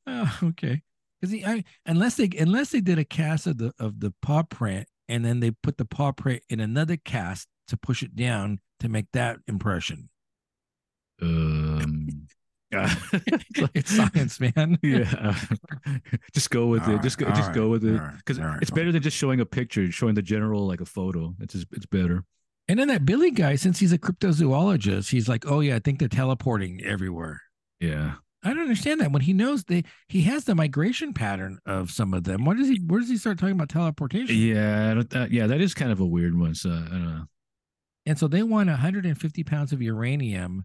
[0.04, 0.82] Oh, okay.
[1.20, 4.88] Because I unless they unless they did a cast of the of the paw print
[5.08, 8.88] and then they put the paw print in another cast to push it down to
[8.88, 10.08] make that impression.
[11.22, 12.26] Um,
[12.72, 14.78] it's science, man.
[14.82, 15.36] yeah,
[16.32, 17.02] just go with All it.
[17.02, 19.40] Just go, right, just go right, with it because right, it's better than just showing
[19.40, 21.34] a picture, showing the general like a photo.
[21.38, 22.24] It's just, it's better.
[22.72, 25.98] And then that Billy guy, since he's a cryptozoologist, he's like, "Oh yeah, I think
[25.98, 27.42] they're teleporting everywhere."
[27.80, 31.90] Yeah, I don't understand that when he knows they he has the migration pattern of
[31.90, 32.46] some of them.
[32.46, 32.80] What does he?
[32.86, 34.34] Where does he start talking about teleportation?
[34.36, 35.46] yeah, I don't- that, yeah.
[35.46, 36.54] That is kind of a weird one.
[36.54, 37.24] So I don't know.
[38.06, 40.64] And so they want 150 pounds of uranium,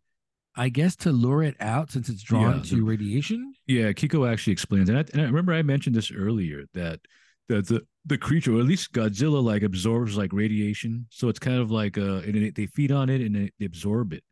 [0.56, 3.54] I guess, to lure it out since it's drawn Yeah, to the- radiation.
[3.68, 7.02] Yeah, Keiko actually explains, and I, and I remember I mentioned this earlier that
[7.50, 11.60] the the the creature, or at least Godzilla, like absorbs like radiation, so it's kind
[11.60, 14.24] of like uh, and it, they feed on it and they, they absorb it.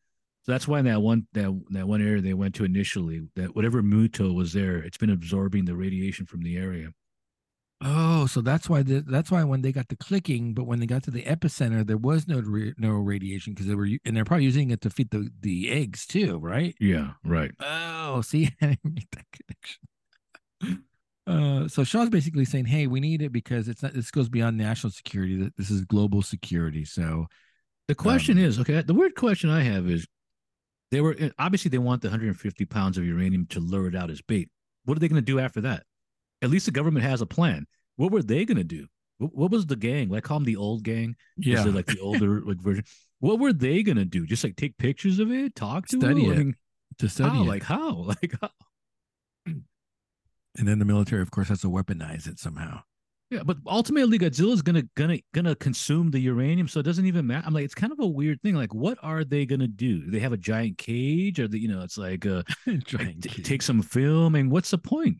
[0.44, 3.56] So that's why in that one that that one area they went to initially, that
[3.56, 6.90] whatever Muto was there, it's been absorbing the radiation from the area.
[7.82, 10.86] Oh, so that's why the, that's why when they got the clicking, but when they
[10.86, 12.42] got to the epicenter, there was no
[12.78, 16.06] no radiation because they were and they're probably using it to feed the the eggs
[16.06, 16.76] too, right?
[16.80, 17.52] Yeah, right.
[17.60, 20.86] Oh, see, I didn't make that connection.
[21.36, 23.94] Uh, so Shaw's basically saying, "Hey, we need it because it's not.
[23.94, 25.50] This goes beyond national security.
[25.58, 26.86] This is global security.
[26.86, 27.28] So
[27.88, 30.08] The question Um, is, okay, the weird question I have is,
[30.92, 34.22] they were obviously they want the 150 pounds of uranium to lure it out as
[34.22, 34.50] bait.
[34.86, 35.84] What are they going to do after that?
[36.42, 37.66] At least the government has a plan.
[37.96, 38.88] What were they going to do?
[39.18, 40.10] What, what was the gang?
[40.10, 41.16] Like call them the old gang.
[41.60, 42.86] Is it like the older like version?
[43.20, 44.26] What were they going to do?
[44.26, 46.32] Just like take pictures of it, talk to Study them?
[46.32, 46.36] it.
[46.36, 46.56] I mean,
[47.00, 47.44] to study how?
[47.44, 47.48] it.
[47.48, 47.94] Like how?
[48.22, 48.50] Like how?
[50.58, 52.82] And then the military, of course, has to weaponize it somehow.
[53.32, 57.46] Yeah, but ultimately Godzilla's gonna gonna gonna consume the uranium, so it doesn't even matter.
[57.46, 58.56] I'm like, it's kind of a weird thing.
[58.56, 60.02] Like, what are they gonna do?
[60.06, 63.42] Do they have a giant cage, or the you know, it's like uh, like, t-
[63.42, 65.18] take some film, and what's the point?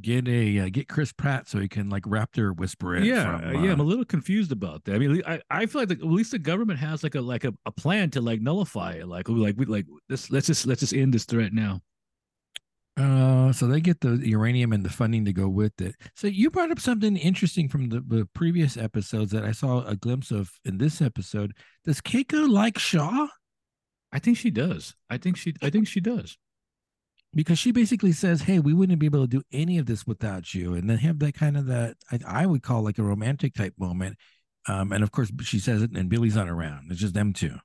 [0.00, 3.04] get a uh, get Chris Pratt so he can like raptor whisper it.
[3.04, 4.94] yeah, from, uh, yeah, I'm a uh, little confused about that.
[4.94, 7.44] I mean, I, I feel like the, at least the government has like a like
[7.44, 9.08] a, a plan to like nullify it.
[9.08, 10.30] Like, like we like this.
[10.30, 11.80] Let's just let's just end this threat now.
[12.96, 15.96] Uh, so they get the uranium and the funding to go with it.
[16.14, 19.96] So you brought up something interesting from the, the previous episodes that I saw a
[19.96, 21.54] glimpse of in this episode.
[21.84, 23.26] Does Keiko like Shaw?
[24.12, 24.94] I think she does.
[25.10, 25.54] I think she.
[25.60, 26.38] I think she does.
[27.34, 30.54] Because she basically says, "Hey, we wouldn't be able to do any of this without
[30.54, 33.54] you," and then have that kind of that I, I would call like a romantic
[33.54, 34.16] type moment.
[34.68, 36.92] Um, and of course, she says it, and Billy's not around.
[36.92, 37.56] It's just them two.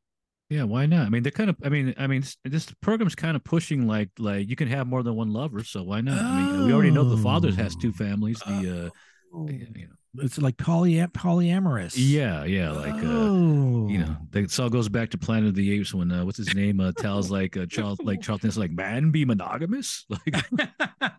[0.50, 1.06] Yeah, why not?
[1.06, 1.58] I mean, they're kind of.
[1.64, 5.04] I mean, I mean, this program's kind of pushing like like you can have more
[5.04, 6.18] than one lover, so why not?
[6.18, 8.40] I mean, we already know the father has two families.
[8.40, 8.90] The uh,
[9.32, 9.48] Oh.
[9.48, 11.93] you know, It's like poly polyamorous.
[11.95, 13.88] yeah, yeah, like uh, oh.
[13.89, 16.56] you know, this all goes back to Planet of the Apes when uh, what's his
[16.56, 20.36] name uh, tells like uh, Charles like Charlton's like man be monogamous like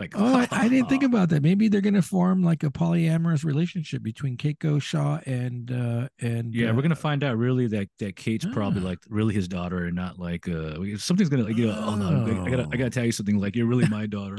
[0.00, 1.42] like Oh, I, I didn't think about that.
[1.42, 6.70] Maybe they're gonna form like a polyamorous relationship between Keiko Shaw and uh and Yeah,
[6.70, 8.86] uh, we're gonna find out really that that Kate's probably Ah.
[8.88, 12.44] like really his daughter and not like uh something's gonna like you know oh no
[12.44, 12.88] I gotta I gotta Oh.
[12.90, 14.36] tell you something like you're really my daughter.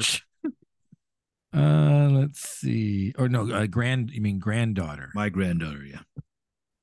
[1.56, 3.14] Uh let's see.
[3.18, 5.12] Or no, uh, grand you mean granddaughter.
[5.16, 6.02] my granddaughter, yeah.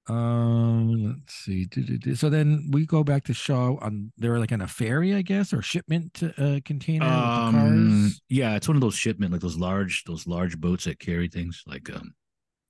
[0.08, 1.68] Um let's see.
[2.14, 5.52] So then we go back to Shaw on they're like on a ferry, I guess,
[5.52, 8.20] or shipment uh container Um, cars.
[8.28, 11.62] yeah, it's one of those shipment like those large those large boats that carry things
[11.66, 12.14] like um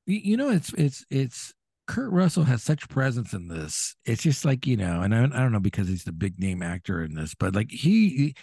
[0.07, 1.55] you, you know it's it's it's
[1.89, 3.97] Kurt Russell has such presence in this.
[4.05, 6.63] It's just like you know, and I, I don't know because he's the big name
[6.63, 8.35] actor in this, but like he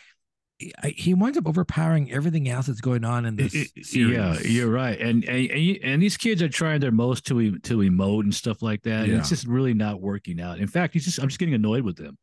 [0.84, 3.96] he, winds up overpowering everything else that's going on in this series.
[3.96, 5.00] yeah, you're right.
[5.00, 8.84] And and, and these kids are trying their most to to emote and stuff like
[8.84, 9.06] that.
[9.06, 10.60] And it's just really not working out.
[10.60, 12.18] In fact, he's just I'm just getting annoyed with them.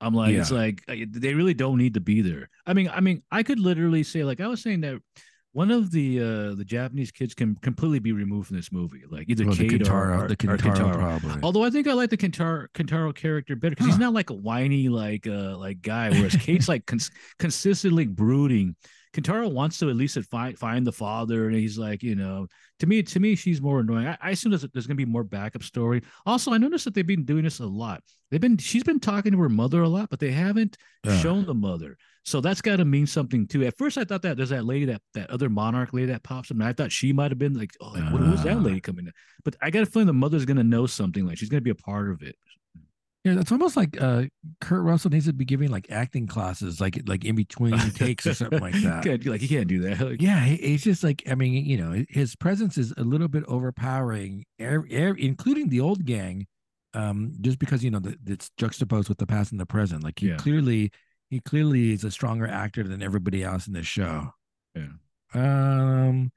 [0.00, 2.48] I'm like, it's like uh, they really don't need to be there.
[2.64, 5.00] I mean, I mean, I could literally say, like I was saying that
[5.52, 9.28] one of the uh the Japanese kids can completely be removed from this movie, like
[9.28, 10.92] either Well, the Kate or, Kentaro, or, the Kentaro, Kentaro.
[10.94, 11.40] probably.
[11.42, 14.34] Although I think I like the Kentaro, Kentaro character better because he's not like a
[14.34, 18.76] whiny like uh like guy, whereas Kate's like cons- consistently brooding.
[19.12, 22.46] Kentaro wants to at least find find the father, and he's like, you know,
[22.78, 24.06] to me, to me, she's more annoying.
[24.06, 26.02] I, I assume there's, there's gonna be more backup story.
[26.26, 28.02] Also, I noticed that they've been doing this a lot.
[28.30, 31.18] They've been she's been talking to her mother a lot, but they haven't Yeah.
[31.18, 31.96] shown the mother.
[32.24, 33.64] So that's got to mean something too.
[33.64, 36.50] At first, I thought that there's that lady that that other monarch lady that pops
[36.50, 38.60] up, and I thought she might have been like, oh, like, what, who's that uh.
[38.60, 39.12] lady coming in?
[39.42, 41.26] But I got a feeling the mother's gonna know something.
[41.26, 42.36] Like she's gonna be a part of it.
[43.24, 44.24] Yeah, it's almost like uh,
[44.62, 48.32] Kurt Russell needs to be giving like acting classes, like like in between takes or
[48.32, 49.04] something like that.
[49.04, 50.00] Can't- like he can't do that.
[50.10, 53.28] Like, Yeah, he, he's just like I mean, you know, his presence is a little
[53.28, 56.46] bit overpowering, er, er, including the old gang,
[56.94, 60.02] um, just because you know the, it's juxtaposed with the past and the present.
[60.02, 60.36] Like he Yeah.
[60.36, 60.90] clearly
[61.28, 64.32] he clearly is a stronger actor than everybody else in this show.
[64.74, 64.88] Yeah.
[65.34, 66.32] Um.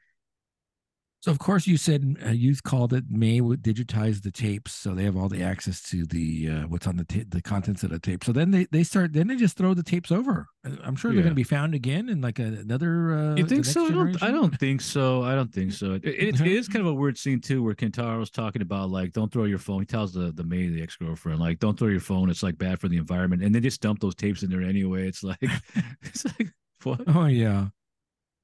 [1.24, 4.94] So of course you said uh, you called it May would digitize the tapes, so
[4.94, 7.92] they have all the access to the uh, what's on the ta- the contents of
[7.92, 8.26] the tape.
[8.26, 10.48] So then they they start then they just throw the tapes over.
[10.66, 13.14] Uh, I'm sure they're going to be found again in like a, another.
[13.14, 13.86] Uh, You think so?
[13.86, 15.24] I don't, I don't think so.
[15.24, 15.94] I don't think so.
[15.94, 19.14] It, it, it is kind of a weird scene too, where Kentaro's talking about like,
[19.14, 19.80] don't throw your phone.
[19.80, 22.30] He tells the the maid, the ex girlfriend, like, don't throw your phone.
[22.30, 23.44] It's like bad for the environment.
[23.44, 25.08] And they just dump those tapes in there anyway.
[25.08, 25.40] It's like,
[26.02, 26.50] it's like
[26.84, 27.00] what?
[27.08, 27.68] Oh yeah.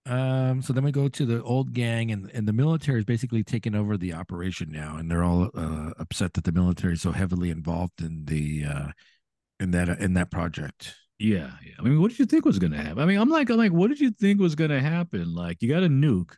[0.09, 0.61] Um.
[0.61, 3.75] So then we go to the old gang, and and the military is basically taking
[3.75, 7.51] over the operation now, and they're all uh, upset that the military is so heavily
[7.51, 8.87] involved in the uh,
[9.59, 10.95] in that in that project.
[11.19, 11.73] Yeah, yeah.
[11.77, 12.99] I mean, what did you think was gonna happen?
[12.99, 15.35] I mean, I'm like, I'm like, what did you think was gonna happen?
[15.35, 16.33] Like, you got a nuke.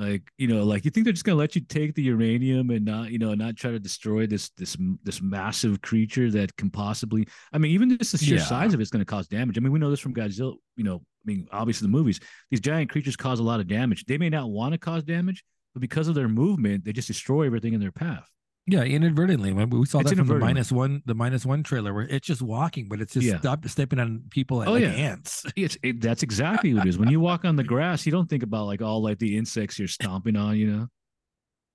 [0.00, 2.86] Like, you know, like you think they're just gonna let you take the uranium and
[2.86, 7.28] not, you know, not try to destroy this this this massive creature that can possibly.
[7.52, 8.44] I mean, even just the sheer Yeah.
[8.44, 9.58] size of it's gonna cause damage.
[9.58, 10.54] I mean, we know this from Godzilla.
[10.76, 12.18] You know, I mean, obviously the movies.
[12.50, 14.06] These giant creatures cause a lot of damage.
[14.06, 17.44] They may not want to cause damage, but because of their movement, they just destroy
[17.44, 18.26] everything in their path.
[18.66, 19.52] Yeah, inadvertently.
[19.52, 22.40] We saw It's that from the minus one, the minus one trailer, where it's just
[22.42, 23.38] walking, but it's just Yeah.
[23.40, 24.90] stop, stepping on people like, Oh, like yeah.
[24.90, 25.44] ants.
[25.56, 26.98] It's it, that's exactly what it is.
[26.98, 29.78] When you walk on the grass, you don't think about like all like the insects
[29.78, 30.56] you're stomping on.
[30.56, 30.88] You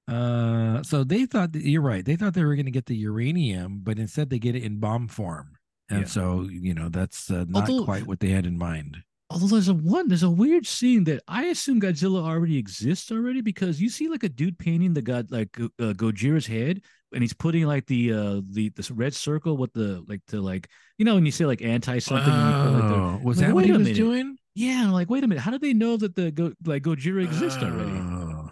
[0.07, 0.13] know.
[0.15, 2.05] Uh, so they thought that, you're right.
[2.05, 4.79] They thought they were going to get the uranium, but instead they get it in
[4.79, 5.57] bomb form,
[5.89, 6.05] and Yeah.
[6.07, 8.97] so you know that's uh, not Although- quite what they had in mind.
[9.29, 13.41] Although there's a one, there's a weird scene that I assume Godzilla already exists already
[13.41, 17.33] because you see like a dude painting the god like uh, Gojira's head, and he's
[17.33, 21.15] putting like the uh the this red circle with the like to like you know
[21.15, 22.31] when you say like anti something.
[22.31, 23.95] and you put, like, Oh, was like, that what he was minute.
[23.95, 24.37] doing?
[24.53, 27.23] yeah, I'm like wait a minute, how did they know that the Go, like Gojira
[27.23, 27.91] exists already?
[27.91, 28.51] Oh.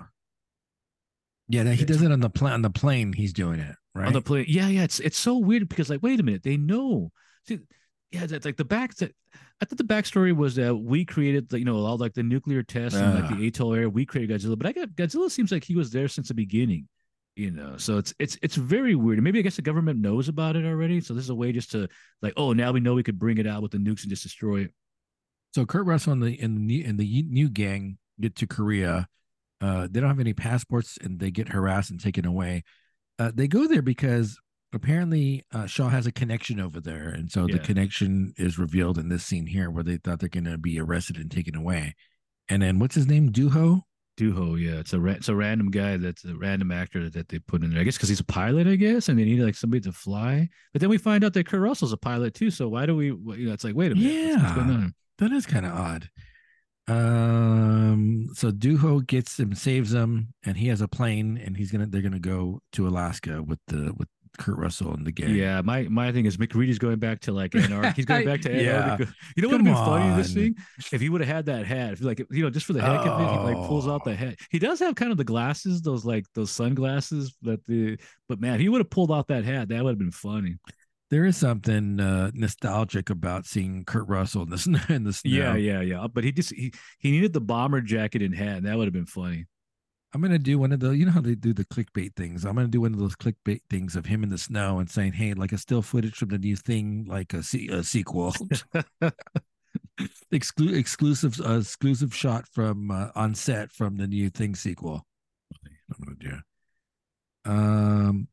[1.50, 2.54] Yeah, that he does it on the plane.
[2.54, 4.08] On the plane, he's doing it right.
[4.08, 4.46] on the plane.
[4.48, 4.84] Yeah, yeah.
[4.84, 7.12] It's it's so weird because like, wait a minute, they know.
[7.48, 7.60] See,
[8.12, 8.94] yeah, that's like the back.
[9.62, 12.63] I thought the backstory was that we created the you know all like the nuclear
[12.63, 13.36] tests and like Ah.
[13.36, 13.89] the atoll area.
[13.89, 16.88] We created Godzilla, but I got Godzilla seems like he was there since the beginning.
[17.36, 19.18] You know, so it's it's it's very weird.
[19.18, 21.02] And maybe I guess the government knows about it already.
[21.02, 21.88] So this is a way just to
[22.22, 24.22] like, oh, now we know we could bring it out with the nukes and just
[24.24, 24.72] destroy it.
[25.56, 29.08] So Kurt Russell and the in the new, and the new gang get to Korea.
[29.62, 32.63] Uh, they don't have any passports and they get harassed and taken away.
[33.18, 34.38] Uh, they go there because
[34.74, 39.10] apparently uh, Shaw has a connection over there, and so the connection is revealed in
[39.10, 41.96] this scene here, where they thought they're going to be arrested and taken away.
[42.50, 43.32] And then what's his name?
[43.32, 43.82] Duho.
[44.20, 47.40] Duho, yeah, it's a ra- it's a random guy that's a random actor that they
[47.40, 47.80] put in there.
[47.80, 50.48] I guess because he's a pilot, I guess, and they need like somebody to fly.
[50.72, 52.52] But then we find out that Kurt Russell's a pilot too.
[52.52, 53.08] So why do we?
[53.08, 54.74] You know, it's like wait a minute, what's- what's Yeah.
[54.74, 54.94] on?
[55.18, 56.10] That is kind of odd.
[56.88, 61.88] Um, so Duho gets him, saves him, and he has a plane, and he's gonna
[61.88, 65.36] they're gonna go to Alaska with the with Kurt Russell and the gang.
[65.36, 67.93] Yeah, my my thing is MacReady's going back to like Antarctica.
[67.96, 68.82] He's going back to Yeah.
[68.93, 69.13] Antarctica.
[69.36, 70.56] You know what would have been funny this thing?
[70.91, 73.06] If he would have had that hat, if like you know, just for the heck
[73.06, 74.10] of it, he like pulls out Oh.
[74.10, 74.39] the hat.
[74.50, 78.56] He does have kind of the glasses, those like those sunglasses that the but man,
[78.56, 80.58] if he would have pulled out that hat, that would have been funny.
[81.12, 84.80] there is something uh, nostalgic about seeing Kurt Russell in the snow.
[84.89, 85.30] In the snow.
[85.32, 86.08] Yeah, yeah, yeah.
[86.12, 88.63] But he just he, he needed the bomber jacket and hat.
[88.63, 89.46] That would have been funny.
[90.13, 90.91] I'm gonna do one of the.
[90.91, 92.45] You know how they do the clickbait things.
[92.45, 95.13] I'm gonna do one of those clickbait things of him in the snow and saying,
[95.13, 98.34] "Hey, like a still footage from the new thing, like a, se- a sequel,
[100.32, 105.06] Exclu- exclusive uh, exclusive shot from uh, on set from the new thing sequel."
[105.89, 107.52] I'm gonna do.
[107.52, 108.28] Um,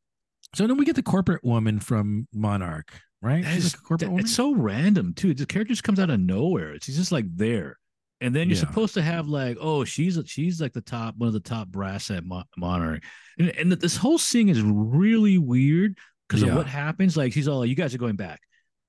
[0.55, 3.43] so then we get the corporate woman from Monarch, right?
[3.43, 4.25] That is- like that- woman.
[4.25, 5.33] it's so random too.
[5.35, 6.77] The character just comes out of nowhere.
[6.81, 7.79] She's just like there,
[8.21, 8.61] and then you're Yeah.
[8.67, 12.11] supposed to have like, oh, she's she's like the top one of the top brass
[12.11, 13.03] at Mon- Monarch,
[13.39, 15.97] and and this whole scene is really weird
[16.29, 16.51] because Yeah.
[16.51, 17.17] of what happens.
[17.17, 18.41] Like she's all, you guys are going back,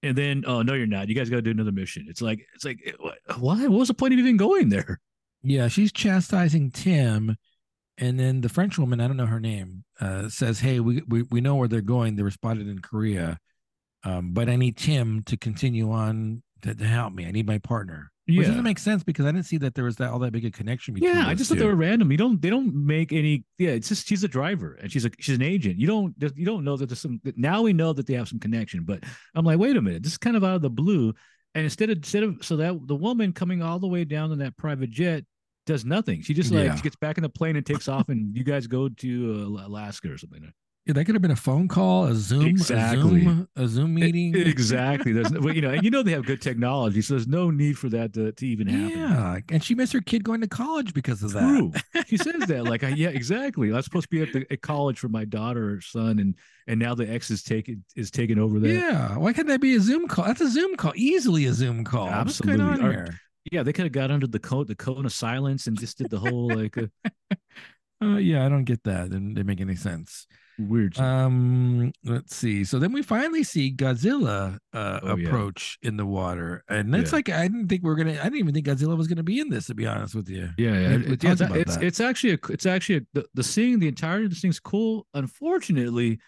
[0.03, 1.07] and then oh no, you're not.
[1.09, 2.05] You guys got to do another mission.
[2.09, 3.17] It's like it's like what?
[3.39, 3.67] Why?
[3.67, 4.99] What was the point of even going there?
[5.43, 7.35] Yeah, she's chastising Tim,
[7.97, 11.23] and then the French woman, I don't know her name, uh, says, "Hey, we, we
[11.23, 12.15] we know where they're going.
[12.15, 13.39] They were spotted in Korea,
[14.03, 17.25] um, but I need Tim to continue on to, to help me.
[17.25, 19.95] I need my partner." Which doesn't make sense because I didn't see that there was
[19.97, 21.13] that all that big a connection between.
[21.15, 22.11] Yeah, I just thought they were random.
[22.11, 25.11] You don't they don't make any yeah, it's just she's a driver and she's a
[25.19, 25.77] she's an agent.
[25.79, 28.39] You don't you don't know that there's some now we know that they have some
[28.39, 29.03] connection, but
[29.35, 31.13] I'm like, wait a minute, this is kind of out of the blue.
[31.53, 34.39] And instead of instead of so that the woman coming all the way down in
[34.39, 35.25] that private jet
[35.67, 36.21] does nothing.
[36.21, 36.75] She just like Yeah.
[36.75, 39.67] she gets back in the plane and takes off and you guys go to uh,
[39.67, 40.51] Alaska or something.
[40.85, 43.21] Yeah, that could have been a phone call, a Zoom, Exactly.
[43.21, 44.35] a Zoom, a Zoom meeting.
[44.51, 45.11] Exactly.
[45.13, 47.77] There's no, you know, and you know they have good technology, so there's no need
[47.77, 48.97] for that to, to even happen.
[48.97, 51.41] Yeah, and she missed her kid going to college because of that.
[51.41, 51.71] True.
[52.07, 53.71] she says that like, I, yeah, exactly.
[53.71, 56.35] I was supposed to be at the at college for my daughter or son, and
[56.67, 58.73] and now the ex is taking is taking over that.
[58.73, 60.25] Yeah, why can't that be a Zoom call?
[60.25, 62.09] That's a Zoom call, easily a Zoom call.
[62.09, 62.65] Absolutely.
[62.65, 63.19] What's going on here?
[63.51, 66.09] Yeah, they could have got under the code, the cone of silence, and just did
[66.09, 66.87] the whole like uh,
[68.01, 69.11] Uh, yeah, I don't get that.
[69.11, 70.25] Didn't, didn't make any sense.
[70.59, 70.97] Weird.
[70.99, 72.63] Um, let's see.
[72.63, 75.27] So then we finally see Godzilla uh, Oh, yeah.
[75.27, 77.15] approach in the water, and it's Yeah.
[77.15, 78.11] like I didn't think we are gonna.
[78.19, 79.67] I didn't even think Godzilla was gonna be in this.
[79.67, 80.49] To be honest with you.
[80.57, 83.01] yeah, yeah, it- it- yeah, talked that- about it's it's actually a it's actually a,
[83.13, 85.07] the, the seeing the entirety of this thing's cool.
[85.13, 86.19] Unfortunately,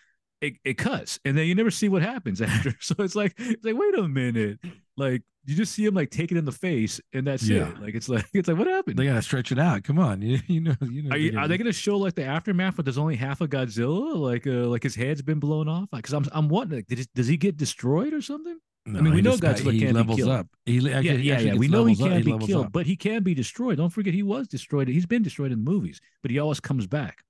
[0.44, 2.74] it, it cuts, and then you never see what happens after.
[2.80, 4.60] So it's like it's like wait a minute,
[4.98, 7.70] like you just see him like take it in the face, and that's Yeah.
[7.70, 7.82] it.
[7.82, 8.98] Like it's like it's like what happened?
[8.98, 9.84] They gotta stretch it out.
[9.84, 11.12] Come on, you, you know, you know.
[11.16, 13.50] Are, you, are they going to show like the aftermath, but there's only half of
[13.50, 15.90] Godzilla, like uh, like his head's been blown off?
[15.92, 18.58] Because I'm I'm wondering, like, he, does he get destroyed or something?
[18.86, 20.30] No, mean, we know just Godzilla he can't be killed.
[20.30, 20.48] up.
[20.66, 21.54] He actually, yeah, yeah, yeah.
[21.56, 22.72] We know he can't be levels killed, up.
[22.74, 23.78] but he can be destroyed.
[23.78, 24.90] Don't forget, he was destroyed.
[24.90, 27.24] He's been destroyed in the movies, but he always comes back.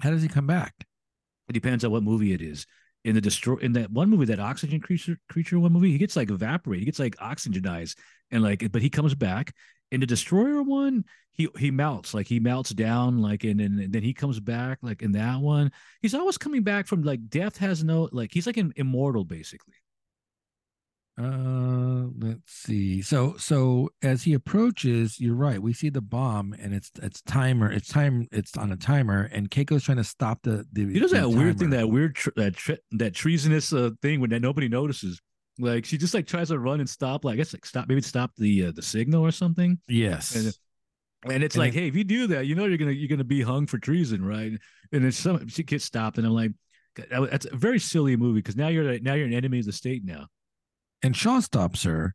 [0.00, 0.74] How does he come back?
[1.48, 2.66] It depends on what movie it is.
[3.04, 6.16] In the destroy in that one movie, that oxygen creature creature one movie, he gets
[6.16, 7.96] like evaporated, he gets like oxygenized,
[8.30, 9.54] and like, but he comes back.
[9.90, 13.92] In the destroyer one, he he melts, like he melts down, like and, and, and
[13.92, 15.70] then he comes back, like in that one,
[16.02, 19.74] he's always coming back from like death has no like he's like an immortal basically.
[21.20, 23.02] Uh, let's see.
[23.02, 25.60] So, so as he approaches, you're right.
[25.60, 27.72] We see the bomb, and it's it's timer.
[27.72, 28.28] It's time.
[28.30, 30.64] It's on a timer, and Keiko's trying to stop the.
[30.72, 33.90] the He does the that weird thing, that weird tr- that tre- that treasonous uh,
[34.00, 35.20] thing when that nobody notices.
[35.58, 38.00] Like she just like tries to run and stop, like I guess like stop maybe
[38.02, 39.80] stop the uh, the signal or something.
[39.88, 40.36] Yes.
[40.36, 40.54] And
[41.28, 43.24] And it's And like, hey, if you do that, you know you're gonna you're gonna
[43.24, 44.52] be hung for treason, right?
[44.92, 46.52] And then some she gets stopped, and I'm like,
[47.10, 50.04] that's a very silly movie because now you're now you're an enemy of the state
[50.04, 50.28] now.
[51.02, 52.14] And Shaw stops her.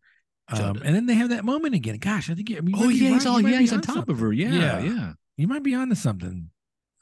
[0.52, 1.98] Um, and then they have that moment again.
[1.98, 3.32] Gosh, I think you, you might Oh yeah, he's right.
[3.32, 4.34] all yeah, he's on top of her.
[4.34, 4.80] Yeah, yeah.
[4.82, 6.50] yeah, You might be onto something.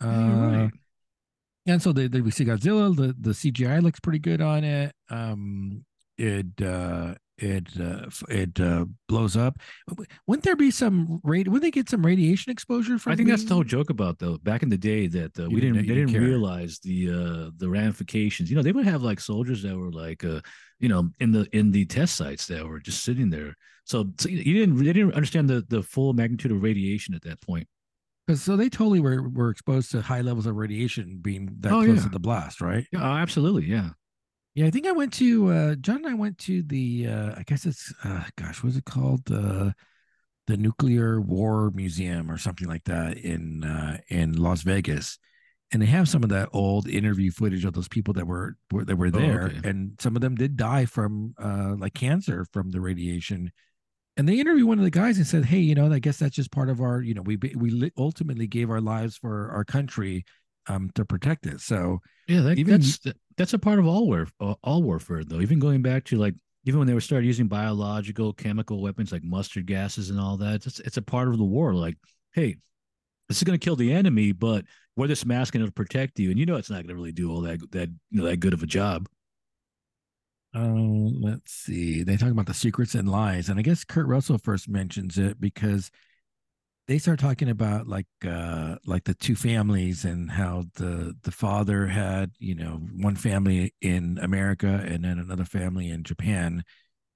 [0.02, 0.72] Uh, Yeah, right.
[1.68, 2.96] And so they, they, we see Godzilla.
[2.96, 4.96] The the CGI looks pretty good on it.
[5.10, 5.86] Um,
[6.18, 9.58] it uh, it uh, it uh, blows up.
[10.28, 13.14] Wouldn't there be some Would they get some radiation exposure from?
[13.14, 14.38] I think that's the whole joke about though.
[14.38, 16.22] Back in the day, that uh, we didn't- didn't they didn't care.
[16.22, 18.50] realize the uh the ramifications.
[18.50, 20.42] You know, they would have like soldiers that were like uh
[20.80, 23.56] you know in the in the test sites that were just sitting there.
[23.86, 27.42] So, so you didn't they didn't understand the the full magnitude of radiation at that
[27.42, 27.68] point.
[28.36, 31.98] so they totally were were exposed to high levels of radiation being that Oh, close
[31.98, 32.04] yeah.
[32.04, 32.86] to the blast, right?
[32.94, 33.66] Yeah, oh, absolutely.
[33.66, 33.90] Yeah.
[34.54, 37.44] Yeah, I think I went to uh John and I went to the uh I
[37.44, 39.32] guess it's uh gosh, what's it called?
[39.32, 39.72] Uh
[40.48, 45.18] the Nuclear War Museum or something like that in uh in Las Vegas.
[45.74, 48.84] And they have some of that old interview footage of those people that were, were
[48.84, 49.70] that were there okay.
[49.70, 53.52] and some of them did die from uh like cancer from the radiation.
[54.18, 56.36] And they interviewed one of the guys and said, "Hey, you know, I guess that's
[56.36, 60.26] just part of our, you know, we we ultimately gave our lives for our country
[60.68, 64.06] um to protect it." So, Yeah, that, Even- that's that- that's a part of all
[64.06, 65.42] war uh, all warfare though.
[65.42, 69.24] Even going back to like even when they were started using biological chemical weapons like
[69.24, 71.74] mustard gases and all that, it's it's a part of the war.
[71.74, 71.98] Like,
[72.34, 72.58] hey,
[73.28, 76.30] this is going to kill the enemy, but wear this mask and it'll protect you.
[76.30, 78.38] And you know it's not going to really do all that that you know that
[78.38, 79.10] good of a job.
[80.54, 82.04] Oh, let's see.
[82.04, 85.42] They talk about the secrets and lies, and I guess Kurt Russell first mentions it
[85.42, 85.90] because
[86.88, 91.88] they start talking about like uh like the two families and how the the father
[91.88, 96.64] had you know one family in America and then another family in Japan,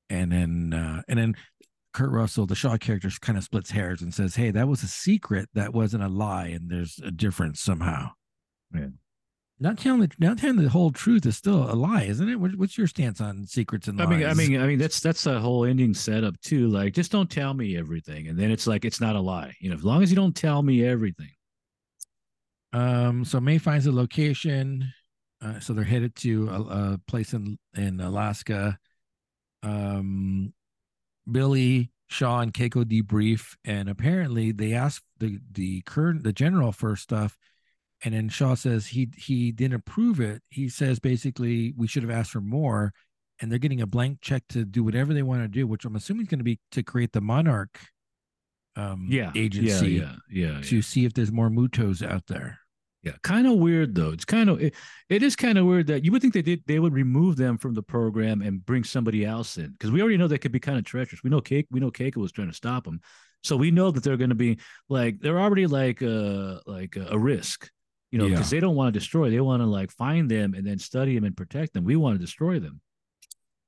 [0.10, 1.36] and then uh and then
[1.94, 4.88] Kurt Russell, the Shaw character, kind of splits hairs and says, "Hey, that was a
[4.88, 5.50] secret.
[5.54, 8.12] That wasn't a lie, and there's a difference somehow."
[8.74, 8.88] Yeah.
[9.58, 12.36] Not telling the not telling the whole truth is still a lie, isn't it?
[12.36, 14.08] What, what's your stance on secrets and lies?
[14.08, 16.68] I mean, I mean, I mean, that's that's a whole ending setup too.
[16.68, 19.56] Like, just don't tell me everything, and then it's like it's not a lie.
[19.62, 21.32] You know, as long as you don't tell me everything.
[22.74, 24.92] Um, so May finds a location.
[25.42, 28.78] Uh, so they're headed to a, a place in in Alaska.
[29.64, 30.54] Um,
[31.32, 36.96] Billy, Shaw, and Keiko debrief, and apparently they ask the the current the general for
[36.98, 37.38] stuff,
[38.06, 40.44] and then Shaw says he he didn't approve it.
[40.50, 42.94] He says basically we should have asked for more,
[43.42, 45.96] and they're getting a blank check to do whatever they want to do, which I'm
[45.96, 47.80] assuming is going to be to create the Monarch
[48.76, 50.62] um, Yeah, agency Yeah, yeah, yeah.
[50.62, 52.60] to see if there's more Mutos out there.
[53.02, 54.12] Yeah, kind of weird though.
[54.12, 54.74] It's kind of it,
[55.10, 57.58] it is kind of weird that you would think they did they would remove them
[57.58, 60.60] from the program and bring somebody else in because we already know they could be
[60.60, 61.24] kind of treacherous.
[61.24, 63.00] We know Cake we know Keiko was trying to stop them,
[63.44, 64.58] so we know that they're going to be
[64.90, 67.70] like they're already like uh like a, a risk.
[68.12, 68.58] You know, because Yeah.
[68.58, 69.30] they don't want to destroy.
[69.30, 71.84] They want to like find them and then study them and protect them.
[71.84, 72.82] We want to destroy them.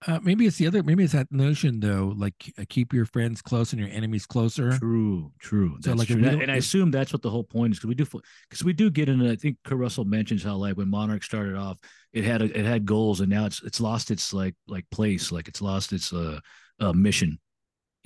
[0.06, 0.84] Uh, maybe it's the other.
[0.84, 4.78] Maybe it's that notion though, like uh, keep your friends close and your enemies closer.
[4.78, 5.76] True, true.
[5.82, 6.18] So, That's like, true.
[6.18, 7.96] And I- don't- and I if- assume that's what the whole point is because we
[7.96, 8.06] do
[8.48, 9.30] because we do get into.
[9.30, 11.80] I think Kurt Russell mentions how like when Monarch started off,
[12.14, 15.32] it had a, it had goals and now it's it's lost its like like place,
[15.32, 16.40] like it's lost its uh,
[16.80, 17.40] uh mission.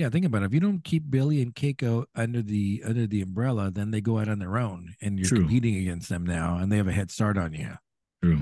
[0.01, 0.45] Yeah, think about it.
[0.45, 4.17] If you don't keep Billy and Keiko under the under the umbrella, then they go
[4.17, 5.41] out on their own, and you're True.
[5.41, 7.75] competing against them now, and they have a head start on you.
[8.23, 8.41] True.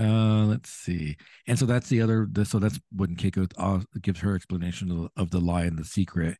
[0.00, 1.18] Uh, let's see.
[1.46, 2.26] And so that's the other.
[2.32, 6.38] The, so that's when Keiko gives her explanation of, of the lie and the secret,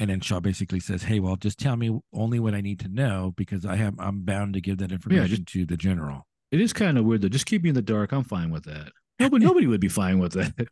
[0.00, 2.88] and then Shaw basically says, "Hey, well, just tell me only what I need to
[2.88, 6.72] know because I have I'm bound to give that information to the general." It is
[6.72, 7.28] kind of weird though.
[7.28, 8.10] Just keep me in the dark.
[8.10, 8.90] I'm fine with that.
[9.20, 10.66] Nobody nobody would be fine with that.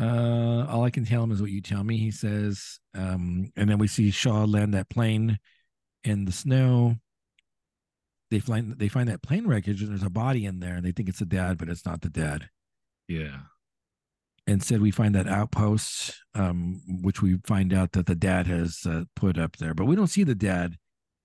[0.00, 1.98] Uh, all I can tell him is what you tell me.
[1.98, 5.38] He says, um, and then we see Shaw land that plane
[6.04, 6.96] in the snow.
[8.30, 10.92] They find they find that plane wreckage, and there's a body in there, and they
[10.92, 12.48] think it's the dad, but it's not the dad.
[13.08, 13.40] Yeah.
[14.46, 19.02] Instead, we find that outpost, um, which we find out that the dad has uh,
[19.14, 20.76] put up there, but we don't see the dad.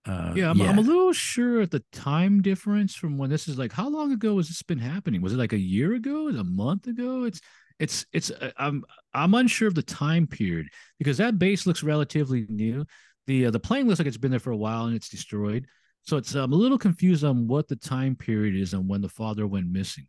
[0.06, 3.58] Uh, Yeah, I'm, I'm a little sure at the time difference from when this is
[3.58, 5.22] like how long ago has this been happening?
[5.22, 6.28] Was it like a year ago?
[6.28, 7.24] A month ago?
[7.24, 7.40] It's
[7.80, 10.68] it's it's uh, I'm I'm unsure of the time period
[10.98, 12.86] because that base looks relatively new.
[13.28, 15.66] The uh, the plane looks like it's been there for a while and it's destroyed.
[16.04, 19.10] So it's I'm a little confused on what the time period is and when the
[19.10, 20.08] father went missing.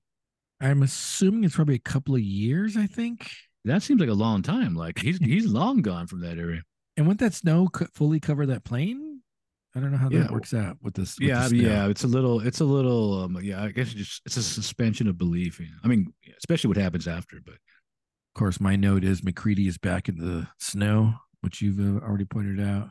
[0.60, 2.76] I'm assuming it's probably a couple of years.
[2.76, 3.30] I think.
[3.64, 4.76] That seems like a long time.
[4.76, 6.62] Like he's he's long gone from that area.
[6.96, 9.15] And wouldn't that snow co- fully cover that plane?
[9.76, 10.20] I don't know how Yeah.
[10.22, 11.18] that works out with this.
[11.18, 11.68] with yeah, the I mean, snow.
[11.68, 13.62] yeah, it's a little, it's a little, um, yeah.
[13.62, 15.60] I guess it's just it's a suspension of belief.
[15.60, 15.72] you know.
[15.84, 17.40] I mean, especially what happens after.
[17.44, 22.02] But Of course, my note is MacReady is back in the snow, which you've uh,
[22.04, 22.88] already pointed out.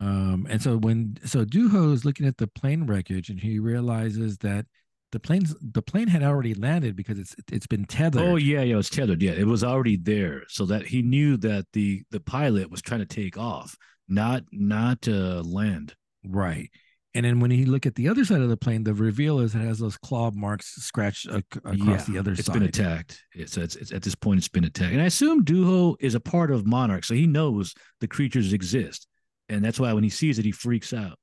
[0.00, 4.38] Um, and so when so Duho is looking at the plane wreckage, and he realizes
[4.38, 4.66] that
[5.12, 8.22] the plane's the plane had already landed because it's it's been tethered.
[8.22, 9.22] oh yeah, yeah, it was tethered.
[9.22, 13.00] Yeah, it was already there, so that he knew that the the pilot was trying
[13.00, 13.76] to take off,
[14.08, 15.94] not not uh, land.
[16.26, 16.70] right.
[17.14, 19.54] And then when he look at the other side of the plane, the reveal is
[19.54, 21.76] it has those claw marks scratched ac- across
[22.08, 22.54] Yeah, the other It's side.
[22.54, 23.22] been attacked.
[23.34, 26.20] It's, it's, it's at this point it's been attacked, and I assume Duho is a
[26.20, 29.06] part of Monarch, so he knows the creatures exist,
[29.50, 31.18] and that's why when he sees it, he freaks out.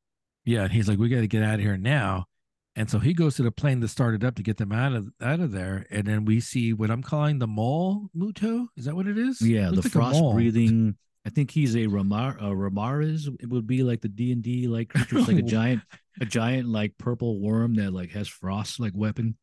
[0.45, 2.25] Yeah, and he's like, "We got to get out of here now."
[2.79, 5.11] And so he goes to the plane that started up to get them out of
[5.21, 5.85] out of there.
[5.91, 8.67] And then we see what I'm calling the mole Muto.
[8.77, 9.41] Is that what it is?
[9.41, 10.95] Yeah, Looks the like frost breathing.
[11.25, 13.27] I think he's a Ramar a Remorhaz.
[13.41, 15.19] It would be like the D and D like creature.
[15.19, 15.81] Like a giant,
[16.21, 19.35] a giant like purple worm that like has frost like weapon.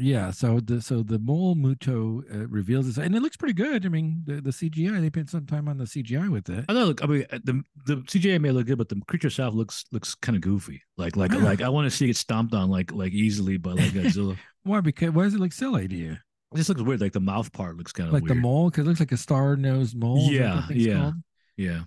[0.00, 0.30] Yeah.
[0.30, 3.84] So the so the mole Muto uh, reveals this, and it looks pretty good.
[3.84, 6.64] I mean, the, the CGI they spent some time on the CGI with it.
[6.68, 6.86] I know.
[6.86, 9.84] Look, I mean, uh, the the CGI may look good, but the creature itself looks
[9.92, 10.82] looks kind of goofy.
[10.96, 11.38] Like like Yeah.
[11.44, 14.36] like I want to see it stomped on like like easily by like Godzilla.
[14.64, 14.80] Why?
[14.80, 16.12] Because why does it look silly to you?
[16.52, 17.00] it just looks weird.
[17.00, 18.36] Like the mouth part looks kind of Like weird.
[18.36, 20.18] the mole, because it looks like a star nosed mole.
[20.30, 21.00] is that what Yeah, yeah.
[21.00, 21.14] called?
[21.56, 21.80] Yeah.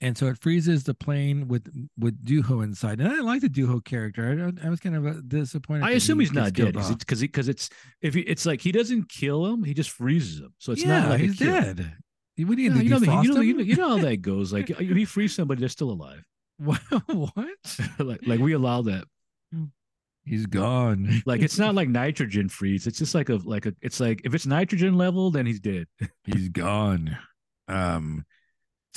[0.00, 1.68] And so it freezes the plane with
[1.98, 3.00] with Duho inside.
[3.00, 4.52] And I like the Duho character.
[4.62, 5.84] I, I was kind of uh, disappointed.
[5.84, 6.96] I assume he he's not dead off.
[6.98, 7.68] because because it's
[8.00, 10.54] if he, it's like he doesn't kill him, he just freezes him.
[10.58, 11.94] So it's yeah, not like he's dead.
[12.36, 14.52] We need Yeah, to you, know, you, know, you, know, you know how that goes.
[14.52, 16.22] Like if he frees somebody, they're still alive.
[16.58, 16.80] what?
[17.08, 17.48] what?
[17.98, 19.04] like like we allow that.
[20.24, 21.22] He's gone.
[21.26, 22.86] Like it's not like nitrogen freeze.
[22.86, 23.74] It's just like a like a.
[23.80, 25.86] It's like if it's nitrogen level, then he's dead.
[26.24, 27.18] he's gone.
[27.66, 28.24] Um.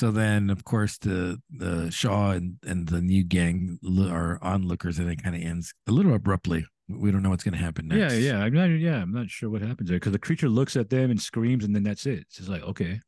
[0.02, 3.78] So then, of course, the the Shaw and, and the new gang
[4.10, 6.66] are onlookers, and it kind of ends a little abruptly.
[6.90, 8.16] We don't know what's going to happen next.
[8.16, 8.44] Yeah, yeah.
[8.44, 8.66] I'm not.
[8.66, 11.64] Yeah, I'm not sure what happens there because the creature looks at them and screams,
[11.64, 12.22] and then that's it.
[12.22, 13.00] It's just like okay.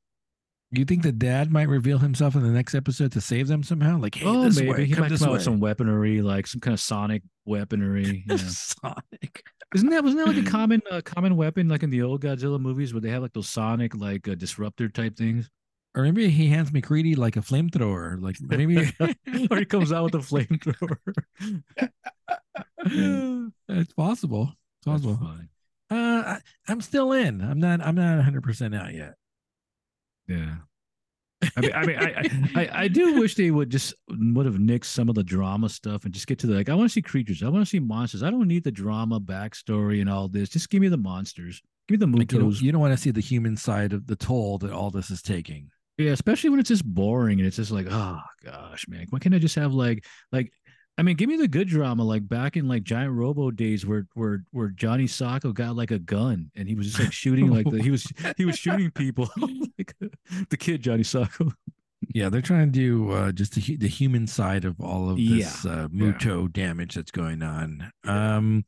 [0.70, 3.98] You think the dad might reveal himself in the next episode to save them somehow?
[3.98, 6.46] Like, hey, oh, this maybe way, he come might come out with some weaponry, like
[6.46, 8.24] some kind of sonic weaponry.
[8.28, 8.38] you know.
[8.38, 9.44] Sonic.
[9.74, 12.60] Isn't that wasn't that like a common uh, common weapon like in the old Godzilla
[12.60, 15.50] movies where they have like those sonic like uh, disruptor type things?
[15.96, 18.22] Or maybe he hands MacReady like a flamethrower.
[18.22, 18.78] Like maybe
[19.52, 20.98] or he comes out with a flamethrower.
[23.70, 24.54] it's possible.
[24.80, 25.20] It's possible.
[25.92, 27.42] Uh, I, I'm still in.
[27.42, 27.82] I'm not.
[27.82, 29.14] I'm not 100 percent out yet.
[30.28, 30.56] Yeah.
[31.58, 34.86] I mean, I mean, I, I, I- do wish they would just would have nixed
[34.86, 36.70] some of the drama stuff and just get to the like.
[36.70, 37.44] I want to see creatures.
[37.44, 38.24] I want to see monsters.
[38.24, 40.50] I don't need the drama backstory and all this.
[40.50, 41.62] Just give me the monsters.
[41.88, 44.08] Give me the Like you don't, you don't want to see the human side of
[44.08, 45.70] the toll that all this is taking.
[45.98, 49.36] Yeah, especially when it's just boring and it's just like, oh gosh, man, why can't
[49.36, 50.52] I just have like, like,
[50.98, 54.06] I mean, give me the good drama, like back in like Giant Robo days, where
[54.14, 57.70] where where Johnny Sokko got like a gun and he was just like shooting, like
[57.70, 59.30] the, he was he was shooting people,
[59.78, 59.94] like
[60.50, 61.52] the kid Johnny Sokko.
[62.14, 65.66] Yeah, they're trying to do uh, just the, the human side of all of this
[65.66, 67.92] uh, Muto damage that's going on.
[68.04, 68.66] Um,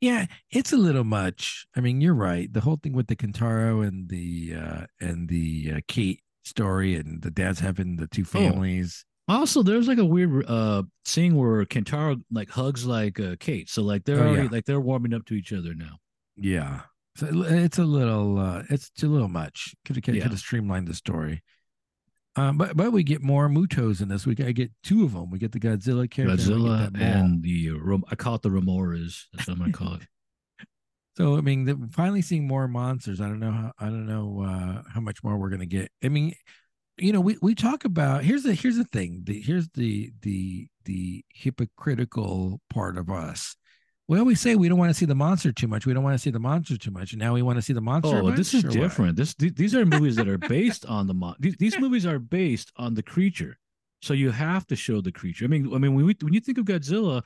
[0.00, 1.66] yeah, it's a little much.
[1.76, 2.52] I mean, you're right.
[2.52, 7.22] The whole thing with the Kentaro and the uh, and the uh, Cate story, and
[7.22, 9.04] the dad's having the two families.
[9.28, 13.82] Also, there's like a weird uh scene where Kentaro like hugs like uh, Cate, so
[13.82, 14.48] like they're Oh, already yeah.
[14.52, 15.96] like they're warming up to each other now.
[16.36, 16.80] Yeah,
[17.16, 19.74] so it's a little uh, it's a little much.
[19.84, 20.24] Could have could Yeah.
[20.28, 21.42] have streamlined the story.
[22.36, 24.24] Um, but but we get more Mutos in this.
[24.26, 25.30] We I get two of them.
[25.30, 26.32] We get the Godzilla character.
[26.32, 27.02] and Godzilla that mall.
[27.24, 29.24] and the uh, I call it the Remorhaz.
[29.32, 30.02] That's what I'm gonna call it.
[31.20, 33.20] So I mean, the, finally seeing more monsters.
[33.20, 35.90] I don't know how I don't know uh, how much more we're gonna get.
[36.02, 36.34] I mean,
[36.96, 39.22] you know, we, we talk about here's the here's the thing.
[39.24, 43.54] The, here's the the the hypocritical part of us.
[44.08, 45.86] We always say we don't want to see the monster too much.
[45.86, 47.74] We don't want to see the monster too much, and now we want to see
[47.74, 48.22] the monster.
[48.22, 48.74] Oh, this is or what?
[48.74, 49.16] different.
[49.16, 52.18] This th- these are movies that are based on the mon- these, these movies are
[52.18, 53.58] based on the creature,
[54.00, 55.44] so you have to show the creature.
[55.44, 57.22] I mean, I mean when we, when you think of Godzilla,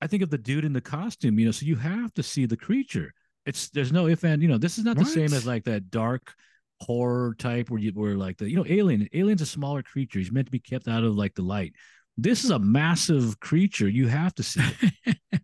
[0.00, 1.40] I think of the dude in the costume.
[1.40, 3.12] You know, so you have to see the creature.
[3.44, 5.90] It's there's no if and you know this is not the same as like that
[5.90, 6.32] dark
[6.80, 10.18] horror type where you where like the you know alien alien's a smaller creature.
[10.18, 11.72] He's meant to be kept out of like the light.
[12.16, 13.88] This is a massive creature.
[13.88, 14.62] You have to see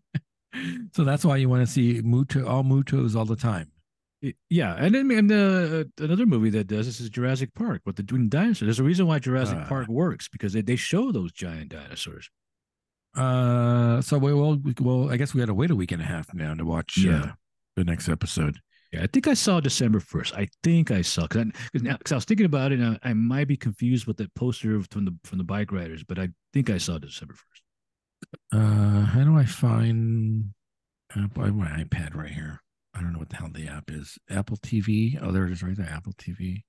[0.94, 3.70] so that's why you want to see Muto all Mutos all the time.
[4.50, 8.02] Yeah, and then and uh, another movie that does this is Jurassic Park with the
[8.02, 8.66] dinosaurs.
[8.66, 9.68] There's a reason why Jurassic Uh.
[9.68, 12.28] Park works because they, they show those giant dinosaurs.
[13.16, 16.04] Uh, so we will well, I guess we had to wait a week and a
[16.04, 17.32] half now to watch uh, Yeah.
[17.78, 18.58] The next episode.
[18.92, 20.34] Yeah, I think I saw December first.
[20.34, 22.80] I think I saw because I, was thinking about it.
[22.80, 26.04] And I, I might be confused with that poster from the from the bike riders,
[26.04, 27.62] but I think I saw December first.
[28.52, 30.52] Uh, how do I find
[31.14, 31.42] Apple?
[31.42, 32.62] I have my iPad right here.
[32.94, 34.18] I don't know what the hell the app is.
[34.30, 35.18] Apple TV.
[35.22, 35.88] Oh, there it is right there.
[35.88, 36.62] Apple TV.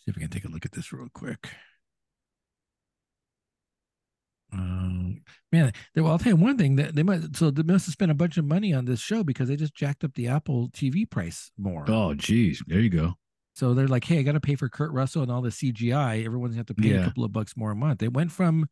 [0.00, 1.48] See if we can take a look at this real quick.
[4.52, 5.22] Um,
[5.52, 7.36] man, they, well, I'll tell you one thing that they might.
[7.36, 9.74] So they must have spent a bunch of money on this show because they just
[9.74, 11.84] jacked up the Apple TV price more.
[11.88, 13.14] Oh, geez, there you go.
[13.54, 16.24] So they're like, hey, I got to pay for Kurt Russell and all the CGI.
[16.24, 18.04] Everyone's got to pay a couple of bucks more a month.
[18.04, 18.68] It went from,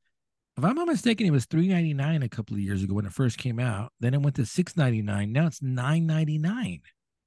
[0.57, 3.05] if I'm not mistaken, it was three ninety nine a couple of years ago when
[3.05, 3.93] it first came out.
[3.99, 5.33] Then it went to six ninety nine.
[5.33, 6.83] Now it's nine ninety nine.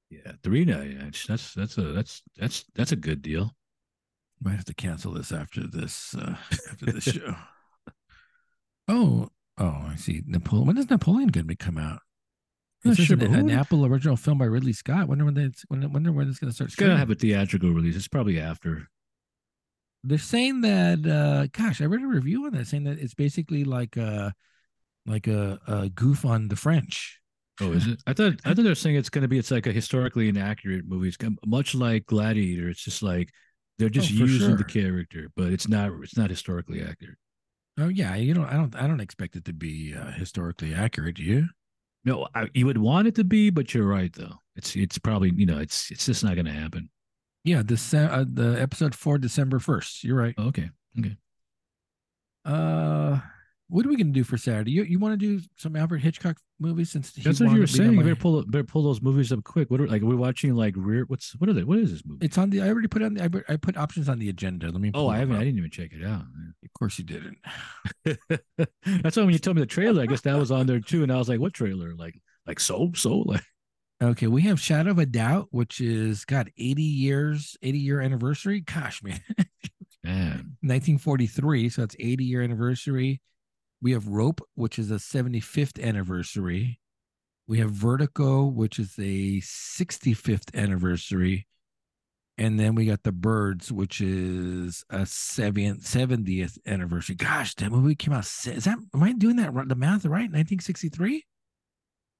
[0.08, 1.12] Yeah, three ninety nine.
[1.28, 3.54] That's that's a that's that's that's a good deal.
[4.42, 7.34] Might have to cancel this after this uh, after this show.
[8.90, 9.28] Oh,
[9.58, 10.22] oh, I see.
[10.26, 10.66] Napoleon.
[10.66, 12.00] When is Napoleon going to come out?
[12.82, 15.06] This is sure, an, an Apple original film by Ridley Scott.
[15.06, 16.68] Wonder when it's when wonder when it's going to start.
[16.70, 17.94] It's gonna have a theatrical release.
[17.94, 18.88] It's probably after.
[20.02, 23.64] they're saying that uh gosh i read a review on that saying that it's basically
[23.64, 24.32] like a
[25.04, 27.20] like a, a goof on the french
[27.62, 28.02] Oh, is it?
[28.06, 30.30] I thought I thought they were saying it's going to be it's like a historically
[30.30, 31.08] inaccurate movie.
[31.08, 32.70] It's much like Gladiator.
[32.70, 33.28] It's just like
[33.78, 34.56] they're just Oh, using sure.
[34.56, 37.18] the character, but it's not it's not historically accurate.
[37.80, 41.16] Oh yeah you know i don't i don't expect it to be uh, historically accurate
[41.16, 41.48] do you
[42.04, 44.36] No, I, you would want it to be, but you're right though.
[44.56, 46.88] It's it's probably you know it's it's just not going to happen.
[47.44, 51.16] yeah this uh, the episode for december 1st you're right Okay, okay.
[52.44, 53.20] uh
[53.70, 56.36] what are we gonna do for saturday you, you want to do some alfred hitchcock
[56.60, 57.92] movies since That's what you were to saying.
[57.92, 59.70] You better pull better pull those movies up quick.
[59.70, 61.04] What are like we're watching like rear?
[61.06, 61.64] What's what are they?
[61.64, 62.24] What is this movie?
[62.26, 64.28] it's on the i already put on the I put, I put options on the
[64.28, 65.36] agenda let me oh, I haven't.
[65.36, 65.40] up.
[65.40, 66.20] I didn't even check it out.
[66.20, 67.38] of course you didn't
[69.02, 71.02] That's why when you told me the trailer, I guess that was on there too,
[71.02, 71.94] and I was like, "What trailer?
[71.94, 73.42] Like, like so, so, like."
[74.02, 78.60] Okay, we have Shadow of a Doubt, which is got 80 years, 80 year anniversary.
[78.60, 79.20] Gosh, man,
[80.02, 83.20] Man, 1943, so it's 80 year anniversary.
[83.82, 86.80] We have Rope, which is a 75th anniversary.
[87.46, 91.46] We have Vertigo, which is a 65th anniversary.
[92.38, 97.16] And then we got The Birds, which is a 70th, 70th anniversary.
[97.16, 98.24] Gosh, that movie came out.
[98.24, 100.30] Is that, am I doing that, the math right?
[100.30, 101.24] 1963?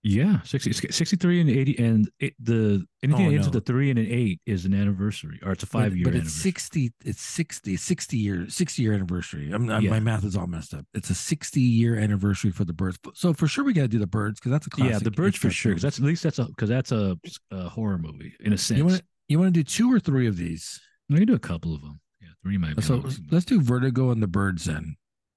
[0.02, 3.50] Yeah, 60, 63 and eighty, and it, the anything Oh, that ends no.
[3.52, 6.04] with a three and an eight is an anniversary, or it's a But- five year.
[6.04, 9.90] but, it's 60 it's 60 60 year 60 year anniversary I'm, I'm- Yeah.
[9.90, 13.32] my math is all messed up it's a 60 year anniversary for the birds so
[13.34, 15.36] for sure we got to do the birds because that's a classic Yeah, the birds
[15.36, 15.72] for sure.
[15.72, 17.18] Because that's at least that's a because that's a,
[17.50, 18.78] a horror movie in a sense.
[18.78, 20.80] you want to you want to do two or three of these
[21.12, 22.00] I can do a couple of them.
[22.22, 22.82] Yeah, three might be.
[22.82, 24.96] so let's do vertigo and the birds then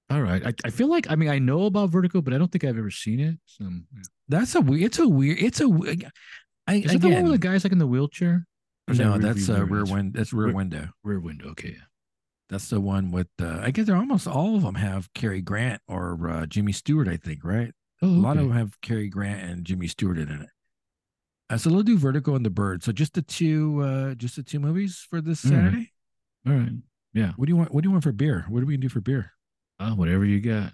[0.10, 0.46] All right.
[0.46, 2.78] I, I feel like I mean I know about Vertigo, but I don't think I've
[2.78, 3.38] ever seen it.
[3.46, 4.04] So yeah.
[4.28, 5.66] that's a weird it's a weird it's a
[6.68, 8.46] I, is it the one again, where the guy's like in the wheelchair?
[8.90, 11.50] Is that no that's a rear window that's rear rear- window Rear window.
[11.52, 11.76] Okay.
[11.78, 11.86] Yeah.
[12.50, 15.82] that's the one with uh, i guess they're almost all of them have Cary grant
[15.88, 17.74] or uh, jimmy stewart i think right
[18.04, 20.50] Oh, A lot of them have Cary Grant and Jimmy Stewart in it.
[21.50, 22.84] Uh, so they'll do Vertigo and The Bird.
[22.84, 25.58] So just the two, uh, just the two movies for this All right.
[25.64, 25.92] Saturday.
[26.46, 26.72] All right.
[27.14, 27.32] Yeah.
[27.38, 27.74] What do you want?
[27.74, 28.46] What do you want for beer?
[28.50, 29.32] What do we do for beer?
[29.80, 30.74] Uh, whatever you got.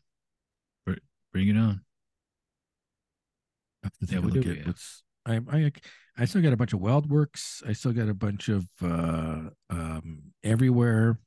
[1.31, 1.81] Bring it on.
[3.83, 5.71] I have to Yeah, look do at what's I I
[6.17, 7.63] I still got a bunch of Wild Works.
[7.65, 11.19] I still got a bunch of uh um everywhere.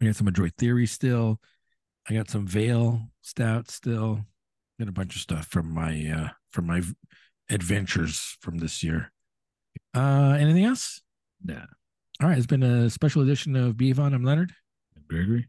[0.00, 1.40] I got some Android Theory still.
[2.08, 4.20] I got some Veil Stout still.
[4.78, 6.82] Got a bunch of stuff from my uh from my
[7.50, 9.12] adventures from this year.
[9.94, 11.02] Uh anything else?
[11.44, 11.64] Nah.
[12.22, 14.14] All right, it's been a special edition of BVON.
[14.14, 14.52] I'm Leonard,
[14.96, 15.48] I'm Gregory.